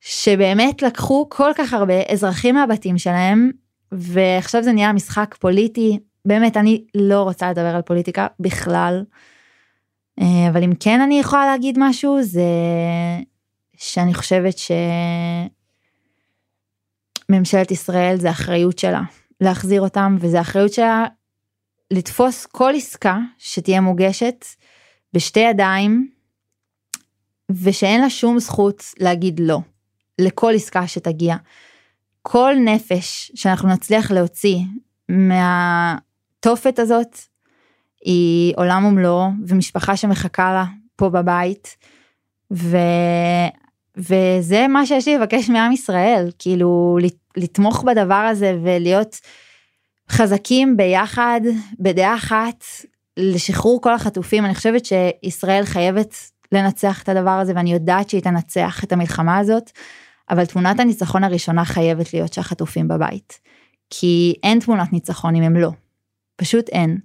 שבאמת 0.00 0.82
לקחו 0.82 1.26
כל 1.28 1.50
כך 1.56 1.72
הרבה 1.72 2.02
אזרחים 2.12 2.54
מהבתים 2.54 2.98
שלהם 2.98 3.50
ועכשיו 3.92 4.62
זה 4.62 4.72
נהיה 4.72 4.92
משחק 4.92 5.34
פוליטי, 5.38 5.98
באמת 6.24 6.56
אני 6.56 6.84
לא 6.94 7.22
רוצה 7.22 7.50
לדבר 7.50 7.74
על 7.76 7.82
פוליטיקה 7.82 8.26
בכלל, 8.40 9.04
אה, 10.20 10.48
אבל 10.50 10.62
אם 10.62 10.72
כן 10.80 11.00
אני 11.00 11.20
יכולה 11.20 11.46
להגיד 11.46 11.76
משהו 11.78 12.22
זה 12.22 12.42
שאני 13.76 14.14
חושבת 14.14 14.54
שממשלת 17.28 17.70
ישראל 17.70 18.16
זה 18.16 18.30
אחריות 18.30 18.78
שלה 18.78 19.02
להחזיר 19.40 19.80
אותם 19.80 20.16
וזה 20.20 20.40
אחריות 20.40 20.72
שלה 20.72 21.06
לתפוס 21.90 22.46
כל 22.46 22.72
עסקה 22.76 23.18
שתהיה 23.38 23.80
מוגשת 23.80 24.44
בשתי 25.12 25.40
ידיים 25.40 26.10
ושאין 27.62 28.00
לה 28.00 28.10
שום 28.10 28.38
זכות 28.38 28.84
להגיד 28.98 29.40
לא 29.40 29.58
לכל 30.18 30.52
עסקה 30.54 30.86
שתגיע. 30.86 31.36
כל 32.30 32.54
נפש 32.64 33.32
שאנחנו 33.34 33.68
נצליח 33.68 34.10
להוציא 34.10 34.58
מהתופת 35.08 36.78
הזאת 36.78 37.18
היא 38.04 38.54
עולם 38.56 38.84
ומלואו 38.84 39.28
ומשפחה 39.46 39.96
שמחכה 39.96 40.52
לה 40.52 40.64
פה 40.96 41.08
בבית 41.08 41.76
ו... 42.52 42.76
וזה 43.96 44.68
מה 44.68 44.86
שיש 44.86 45.08
לי 45.08 45.18
לבקש 45.18 45.48
מעם 45.48 45.72
ישראל 45.72 46.30
כאילו 46.38 46.98
לתמוך 47.36 47.84
בדבר 47.84 48.14
הזה 48.14 48.58
ולהיות 48.62 49.20
חזקים 50.10 50.76
ביחד 50.76 51.40
בדעה 51.80 52.14
אחת 52.14 52.64
לשחרור 53.16 53.82
כל 53.82 53.94
החטופים 53.94 54.44
אני 54.44 54.54
חושבת 54.54 54.82
שישראל 54.84 55.64
חייבת 55.64 56.14
לנצח 56.52 57.02
את 57.02 57.08
הדבר 57.08 57.30
הזה 57.30 57.52
ואני 57.56 57.72
יודעת 57.72 58.10
שהיא 58.10 58.22
תנצח 58.22 58.84
את 58.84 58.92
המלחמה 58.92 59.38
הזאת. 59.38 59.70
אבל 60.30 60.46
תמונת 60.46 60.80
הניצחון 60.80 61.24
הראשונה 61.24 61.64
חייבת 61.64 62.14
להיות 62.14 62.32
שהחטופים 62.32 62.88
בבית. 62.88 63.40
כי 63.90 64.34
אין 64.42 64.60
תמונת 64.60 64.92
ניצחון 64.92 65.34
אם 65.36 65.42
הם 65.42 65.56
לא. 65.56 65.70
פשוט 66.36 66.68
אין. 66.68 66.98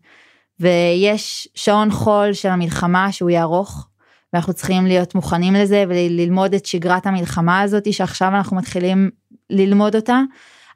ויש 0.59 1.47
שעון 1.55 1.91
חול 1.91 2.33
של 2.33 2.49
המלחמה 2.49 3.11
שהוא 3.11 3.29
יהיה 3.29 3.41
ארוך, 3.41 3.87
ואנחנו 4.33 4.53
צריכים 4.53 4.85
להיות 4.85 5.15
מוכנים 5.15 5.53
לזה 5.53 5.83
וללמוד 5.89 6.53
את 6.53 6.65
שגרת 6.65 7.05
המלחמה 7.05 7.61
הזאת 7.61 7.93
שעכשיו 7.93 8.27
אנחנו 8.27 8.57
מתחילים 8.57 9.09
ללמוד 9.49 9.95
אותה, 9.95 10.21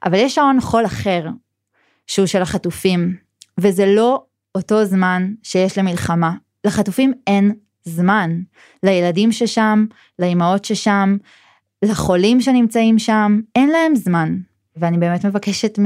אבל 0.04 0.14
יש 0.14 0.34
שעון 0.34 0.60
חול 0.60 0.86
אחר, 0.86 1.26
שהוא 2.06 2.26
של 2.26 2.42
החטופים, 2.42 3.16
וזה 3.60 3.86
לא 3.86 4.24
אותו 4.54 4.84
זמן 4.84 5.32
שיש 5.42 5.78
למלחמה. 5.78 6.32
לחטופים 6.64 7.12
אין 7.26 7.54
זמן. 7.84 8.40
לילדים 8.82 9.32
ששם, 9.32 9.84
לאימהות 10.18 10.64
ששם, 10.64 11.16
לחולים 11.84 12.40
שנמצאים 12.40 12.98
שם, 12.98 13.40
אין 13.56 13.68
להם 13.68 13.96
זמן. 13.96 14.38
ואני 14.76 14.98
באמת 14.98 15.24
מבקשת 15.24 15.78
מ... 15.78 15.84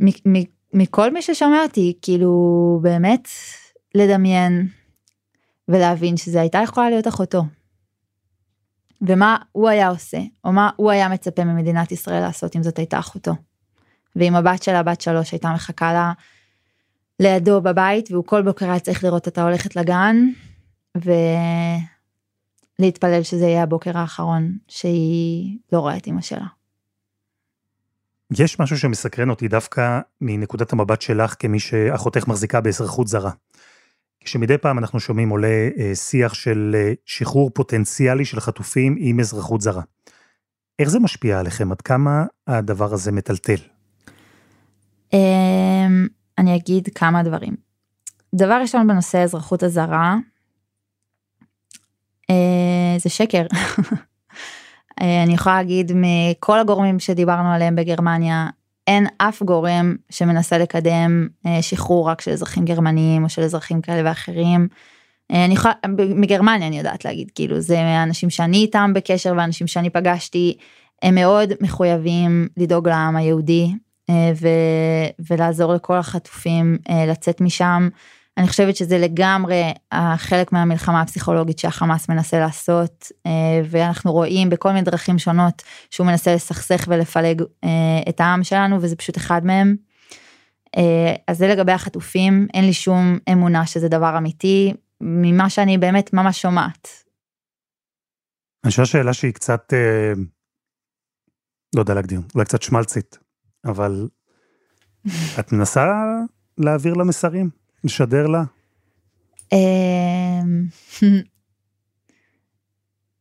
מ... 0.00 0.08
מ... 0.26 0.42
מכל 0.72 1.12
מי 1.12 1.22
ששומע 1.22 1.62
אותי, 1.62 1.98
כאילו 2.02 2.78
באמת 2.82 3.28
לדמיין 3.94 4.68
ולהבין 5.68 6.16
שזה 6.16 6.40
הייתה 6.40 6.58
יכולה 6.58 6.90
להיות 6.90 7.08
אחותו. 7.08 7.42
ומה 9.02 9.36
הוא 9.52 9.68
היה 9.68 9.88
עושה, 9.88 10.18
או 10.44 10.52
מה 10.52 10.70
הוא 10.76 10.90
היה 10.90 11.08
מצפה 11.08 11.44
ממדינת 11.44 11.92
ישראל 11.92 12.20
לעשות 12.20 12.56
אם 12.56 12.62
זאת 12.62 12.78
הייתה 12.78 12.98
אחותו. 12.98 13.32
ואם 14.16 14.36
הבת 14.36 14.62
שלה, 14.62 14.82
בת 14.82 15.00
שלוש, 15.00 15.32
הייתה 15.32 15.52
מחכה 15.54 15.92
לה 15.92 16.12
לידו 17.20 17.60
בבית, 17.60 18.10
והוא 18.10 18.24
כל 18.24 18.42
בוקר 18.42 18.70
היה 18.70 18.80
צריך 18.80 19.04
לראות 19.04 19.26
אותה 19.26 19.42
הולכת 19.42 19.76
לגן, 19.76 20.16
ו... 21.04 21.10
להתפלל 22.78 23.22
שזה 23.22 23.44
יהיה 23.44 23.62
הבוקר 23.62 23.98
האחרון 23.98 24.52
שהיא 24.68 25.58
לא 25.72 25.78
רואה 25.78 25.96
את 25.96 26.06
אמא 26.06 26.20
שלה. 26.20 26.46
יש 28.38 28.60
משהו 28.60 28.78
שמסקרן 28.78 29.30
אותי 29.30 29.48
דווקא 29.48 30.00
מנקודת 30.20 30.72
המבט 30.72 31.02
שלך 31.02 31.34
כמי 31.38 31.60
שאחותך 31.60 32.28
מחזיקה 32.28 32.60
באזרחות 32.60 33.08
זרה. 33.08 33.30
כשמדי 34.20 34.58
פעם 34.58 34.78
אנחנו 34.78 35.00
שומעים 35.00 35.28
עולה 35.28 35.68
אה, 35.78 35.94
שיח 35.94 36.34
של 36.34 36.76
אה, 36.78 36.92
שחרור 37.04 37.50
פוטנציאלי 37.50 38.24
של 38.24 38.40
חטופים 38.40 38.96
עם 38.98 39.20
אזרחות 39.20 39.60
זרה. 39.60 39.82
איך 40.78 40.88
זה 40.88 40.98
משפיע 40.98 41.40
עליכם? 41.40 41.72
עד 41.72 41.80
כמה 41.80 42.24
הדבר 42.46 42.94
הזה 42.94 43.12
מטלטל? 43.12 43.54
אמ, 45.12 46.06
אני 46.38 46.56
אגיד 46.56 46.88
כמה 46.94 47.22
דברים. 47.22 47.54
דבר 48.34 48.60
ראשון 48.60 48.86
בנושא 48.86 49.18
האזרחות 49.18 49.62
הזרה, 49.62 50.16
זה 52.98 53.08
שקר. 53.08 53.46
אה, 55.00 55.22
אני 55.22 55.34
יכולה 55.34 55.56
להגיד 55.56 55.92
מכל 55.94 56.58
הגורמים 56.58 56.98
שדיברנו 56.98 57.52
עליהם 57.52 57.76
בגרמניה, 57.76 58.48
אין 58.86 59.06
אף 59.18 59.42
גורם 59.42 59.96
שמנסה 60.10 60.58
לקדם 60.58 61.28
אה, 61.46 61.62
שחרור 61.62 62.08
רק 62.08 62.20
של 62.20 62.30
אזרחים 62.30 62.64
גרמניים 62.64 63.24
או 63.24 63.28
של 63.28 63.42
אזרחים 63.42 63.80
כאלה 63.80 64.08
ואחרים. 64.08 64.68
אני 65.30 65.54
יכולה, 65.54 65.74
מגרמניה 65.98 66.68
אני 66.68 66.78
יודעת 66.78 67.04
להגיד, 67.04 67.30
כאילו 67.34 67.60
זה 67.60 67.80
האנשים 67.80 68.30
שאני 68.30 68.56
איתם 68.56 68.92
בקשר 68.94 69.32
ואנשים 69.36 69.66
שאני 69.66 69.90
פגשתי, 69.90 70.56
הם 71.02 71.14
מאוד 71.14 71.52
מחויבים 71.60 72.48
לדאוג 72.56 72.88
לעם 72.88 73.16
היהודי 73.16 73.72
ו, 74.10 74.48
ולעזור 75.30 75.74
לכל 75.74 75.96
החטופים 75.96 76.78
לצאת 77.08 77.40
משם. 77.40 77.88
אני 78.38 78.48
חושבת 78.48 78.76
שזה 78.76 78.98
לגמרי 78.98 79.62
חלק 80.16 80.52
מהמלחמה 80.52 81.00
הפסיכולוגית 81.00 81.58
שהחמאס 81.58 82.08
מנסה 82.08 82.38
לעשות 82.38 83.12
אה, 83.26 83.60
ואנחנו 83.70 84.12
רואים 84.12 84.50
בכל 84.50 84.68
מיני 84.68 84.82
דרכים 84.82 85.18
שונות 85.18 85.62
שהוא 85.90 86.06
מנסה 86.06 86.34
לסכסך 86.34 86.84
ולפלג 86.88 87.42
אה, 87.64 87.68
את 88.08 88.20
העם 88.20 88.44
שלנו 88.44 88.82
וזה 88.82 88.96
פשוט 88.96 89.16
אחד 89.16 89.44
מהם. 89.44 89.76
אה, 90.76 91.14
אז 91.28 91.38
זה 91.38 91.48
לגבי 91.48 91.72
החטופים 91.72 92.46
אין 92.54 92.64
לי 92.64 92.72
שום 92.72 93.18
אמונה 93.32 93.66
שזה 93.66 93.88
דבר 93.88 94.18
אמיתי 94.18 94.74
ממה 95.00 95.50
שאני 95.50 95.78
באמת 95.78 96.12
ממש 96.12 96.42
שומעת. 96.42 96.88
אני 98.64 98.70
חושב 98.70 98.84
שאלה 98.84 99.12
שהיא 99.12 99.32
קצת 99.32 99.72
לא 101.76 101.80
יודע 101.80 101.94
להגדיר 101.94 102.20
אולי 102.34 102.44
קצת 102.44 102.62
שמלצית 102.62 103.18
אבל 103.64 104.08
את 105.38 105.52
מנסה 105.52 105.84
להעביר 106.58 106.94
לה 106.94 107.04
מסרים. 107.04 107.63
נשדר 107.84 108.26
לה? 108.26 108.42
אמ, 109.52 110.66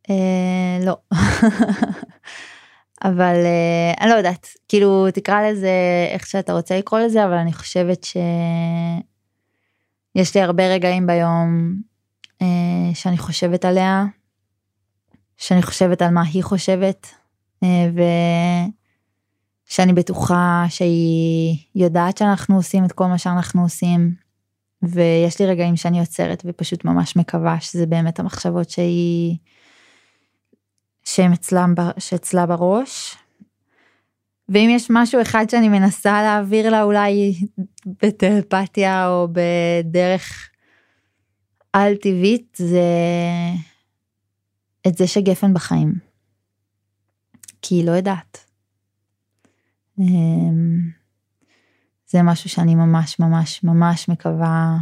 אה, 0.09 0.79
לא. 0.85 0.97
אבל 3.03 3.35
אה, 3.45 3.93
אני 4.01 4.09
לא 4.09 4.15
יודעת, 4.15 4.47
כאילו 4.67 5.07
תקרא 5.13 5.41
לזה 5.41 5.71
איך 6.13 6.27
שאתה 6.27 6.53
רוצה 6.53 6.77
לקרוא 6.77 6.99
לזה, 6.99 7.25
אבל 7.25 7.33
אני 7.33 7.53
חושבת 7.53 8.03
שיש 8.03 8.15
לי 10.35 10.41
הרבה 10.41 10.67
רגעים 10.67 11.07
ביום 11.07 11.75
אה, 12.41 12.47
שאני 12.93 13.17
חושבת 13.17 13.65
עליה, 13.65 14.05
שאני 15.37 15.61
חושבת 15.61 16.01
על 16.01 16.09
מה 16.09 16.23
היא 16.33 16.43
חושבת, 16.43 17.07
ושאני 19.67 19.93
בטוחה 19.93 20.65
שהיא 20.69 21.57
יודעת 21.75 22.17
שאנחנו 22.17 22.55
עושים 22.55 22.85
את 22.85 22.91
כל 22.91 23.05
מה 23.05 23.17
שאנחנו 23.17 23.61
עושים, 23.61 24.22
ויש 24.83 25.39
לי 25.39 25.45
רגעים 25.45 25.75
שאני 25.75 25.99
עוצרת 25.99 26.43
ופשוט 26.45 26.85
ממש 26.85 27.15
מקווה 27.15 27.59
שזה 27.59 27.85
באמת 27.85 28.19
המחשבות 28.19 28.69
שהיא, 28.69 29.37
שהם 31.03 31.33
אצלם, 31.33 31.73
שאצלה 31.97 32.45
בראש. 32.45 33.15
ואם 34.49 34.69
יש 34.75 34.87
משהו 34.89 35.21
אחד 35.21 35.45
שאני 35.49 35.69
מנסה 35.69 36.21
להעביר 36.21 36.69
לה 36.69 36.83
אולי 36.83 37.33
בטלפתיה 37.85 39.07
או 39.07 39.27
בדרך 39.31 40.49
על 41.73 41.95
טבעית 41.95 42.57
זה 42.57 42.81
את 44.87 44.97
זה 44.97 45.07
שגפן 45.07 45.53
בחיים. 45.53 45.93
כי 47.61 47.75
היא 47.75 47.85
לא 47.85 47.91
יודעת. 47.91 48.45
זה 52.13 52.23
משהו 52.23 52.49
שאני 52.49 52.75
ממש 52.75 53.19
ממש 53.19 53.63
ממש 53.63 54.09
מקווה 54.09 54.77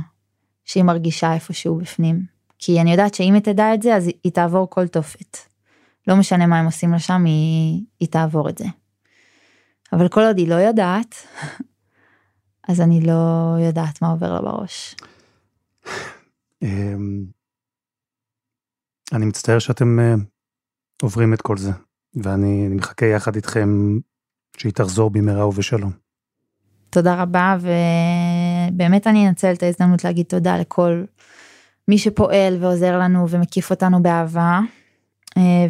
שהיא 0.65 0.83
מרגישה 0.83 1.33
איפשהו 1.33 1.77
בפנים. 1.77 2.25
כי 2.59 2.81
אני 2.81 2.91
יודעת 2.91 3.13
שאם 3.13 3.33
היא 3.33 3.41
תדע 3.41 3.73
את 3.73 3.81
זה 3.81 3.95
אז 3.95 4.07
היא 4.23 4.31
תעבור 4.31 4.69
כל 4.69 4.87
תופת. 4.87 5.37
לא 6.07 6.15
משנה 6.15 6.47
מה 6.47 6.59
הם 6.59 6.65
עושים 6.65 6.91
לה 6.91 6.99
שם 6.99 7.25
היא, 7.25 7.83
היא 7.99 8.09
תעבור 8.09 8.49
את 8.49 8.57
זה. 8.57 8.65
אבל 9.93 10.07
כל 10.07 10.21
עוד 10.21 10.37
היא 10.37 10.47
לא 10.47 10.55
יודעת, 10.55 11.15
אז 12.69 12.81
אני 12.81 13.01
לא 13.01 13.55
יודעת 13.59 14.01
מה 14.01 14.11
עובר 14.11 14.33
לה 14.33 14.41
בראש. 14.41 14.95
אמ, 16.61 17.25
אני 19.13 19.25
מצטער 19.25 19.59
שאתם 19.59 19.99
אה, 19.99 20.15
עוברים 21.01 21.33
את 21.33 21.41
כל 21.41 21.57
זה, 21.57 21.71
ואני 22.23 22.67
מחכה 22.67 23.05
יחד 23.05 23.35
איתכם 23.35 23.69
שהיא 24.57 24.73
תחזור 24.73 25.09
במהרה 25.09 25.47
ובשלום. 25.47 26.10
תודה 26.91 27.21
רבה, 27.21 27.57
ובאמת 27.61 29.07
אני 29.07 29.27
אנצל 29.27 29.53
את 29.53 29.63
ההזדמנות 29.63 30.03
להגיד 30.03 30.25
תודה 30.25 30.57
לכל 30.57 31.03
מי 31.87 31.97
שפועל 31.97 32.57
ועוזר 32.59 32.99
לנו 32.99 33.29
ומקיף 33.29 33.69
אותנו 33.69 34.03
באהבה. 34.03 34.59
אה, 35.37 35.67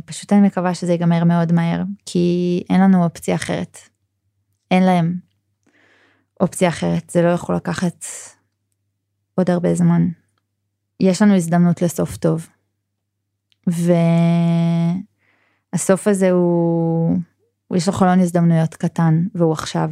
ופשוט 0.00 0.32
אני 0.32 0.46
מקווה 0.46 0.74
שזה 0.74 0.92
ייגמר 0.92 1.24
מאוד 1.24 1.52
מהר, 1.52 1.82
כי 2.06 2.62
אין 2.70 2.80
לנו 2.80 3.04
אופציה 3.04 3.34
אחרת. 3.34 3.78
אין 4.70 4.82
להם 4.82 5.14
אופציה 6.40 6.68
אחרת, 6.68 7.10
זה 7.10 7.22
לא 7.22 7.28
יכול 7.28 7.56
לקחת 7.56 8.04
עוד 9.34 9.50
הרבה 9.50 9.74
זמן. 9.74 10.08
יש 11.00 11.22
לנו 11.22 11.34
הזדמנות 11.34 11.82
לסוף 11.82 12.16
טוב. 12.16 12.48
והסוף 15.72 16.08
הזה 16.08 16.30
הוא, 16.30 17.18
יש 17.74 17.86
לו 17.86 17.92
חלון 17.92 18.20
הזדמנויות 18.20 18.74
קטן, 18.74 19.26
והוא 19.34 19.52
עכשיו. 19.52 19.90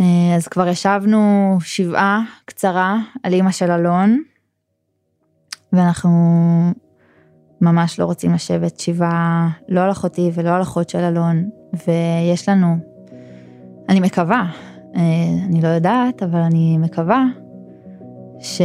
אה, 0.00 0.36
אז 0.36 0.48
כבר 0.48 0.68
ישבנו 0.68 1.56
שבעה 1.60 2.22
קצרה 2.44 2.98
על 3.22 3.32
אימא 3.32 3.50
של 3.50 3.70
אלון, 3.70 4.22
ואנחנו 5.72 6.10
ממש 7.60 8.00
לא 8.00 8.04
רוצים 8.04 8.34
לשבת 8.34 8.80
שבעה, 8.80 9.48
לא 9.68 9.80
על 9.80 9.90
אחותי 9.90 10.30
ולא 10.34 10.50
על 10.50 10.62
אחות 10.62 10.88
של 10.88 10.98
אלון, 10.98 11.50
ויש 11.72 12.48
לנו, 12.48 12.76
אני 13.88 14.00
מקווה, 14.00 14.44
אה, 14.96 15.02
אני 15.44 15.60
לא 15.60 15.68
יודעת, 15.68 16.22
אבל 16.22 16.40
אני 16.40 16.78
מקווה 16.78 17.24
ש... 18.38 18.62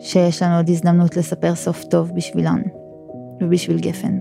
שיש 0.00 0.42
לנו 0.42 0.56
עוד 0.56 0.68
הזדמנות 0.68 1.16
לספר 1.16 1.54
סוף 1.54 1.84
טוב 1.84 2.12
בשבילן 2.14 2.62
ובשביל 3.40 3.78
גפן. 3.78 4.18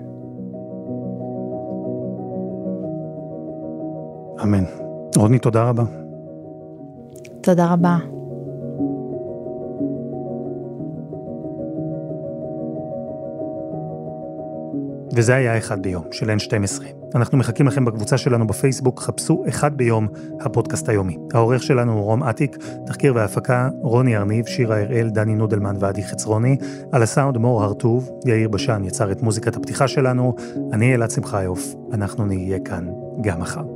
אמן. 4.44 4.81
רוני, 5.18 5.40
תודה 5.40 5.64
רבה. 5.64 5.84
תודה 7.42 7.74
רבה. 7.74 7.98
וזה 15.16 15.36
היה 15.36 15.58
אחד 15.58 15.82
ביום 15.82 16.04
של 16.12 16.30
N12. 16.30 16.84
אנחנו 17.16 17.38
מחכים 17.38 17.68
לכם 17.68 17.86
בקבוצה 17.86 18.18
שלנו 18.18 18.48
בפייסבוק, 18.48 19.00
חפשו 19.00 19.44
אחד 19.50 19.78
ביום 19.78 20.08
הפודקאסט 20.42 20.90
היומי. 20.90 21.18
העורך 21.34 21.64
שלנו 21.64 21.94
הוא 21.94 22.04
רום 22.04 22.24
אטיק, 22.24 22.58
תחקיר 22.86 23.16
והפקה 23.16 23.70
רוני 23.82 24.18
ארניב, 24.18 24.46
שירה 24.46 24.82
הראל, 24.82 25.10
דני 25.10 25.36
נודלמן 25.36 25.76
ועדי 25.80 26.04
חצרוני, 26.04 26.58
על 26.92 27.04
הסאונד 27.04 27.38
מור 27.38 27.64
הרטוב, 27.64 28.10
יאיר 28.26 28.50
בשן 28.50 28.84
יצר 28.84 29.12
את 29.12 29.22
מוזיקת 29.22 29.56
הפתיחה 29.56 29.88
שלנו, 29.88 30.36
אני 30.74 30.96
אלעד 30.96 31.12
שמחיוף, 31.12 31.74
אנחנו 31.94 32.26
נהיה 32.26 32.60
כאן 32.60 32.88
גם 33.22 33.40
מחר. 33.40 33.71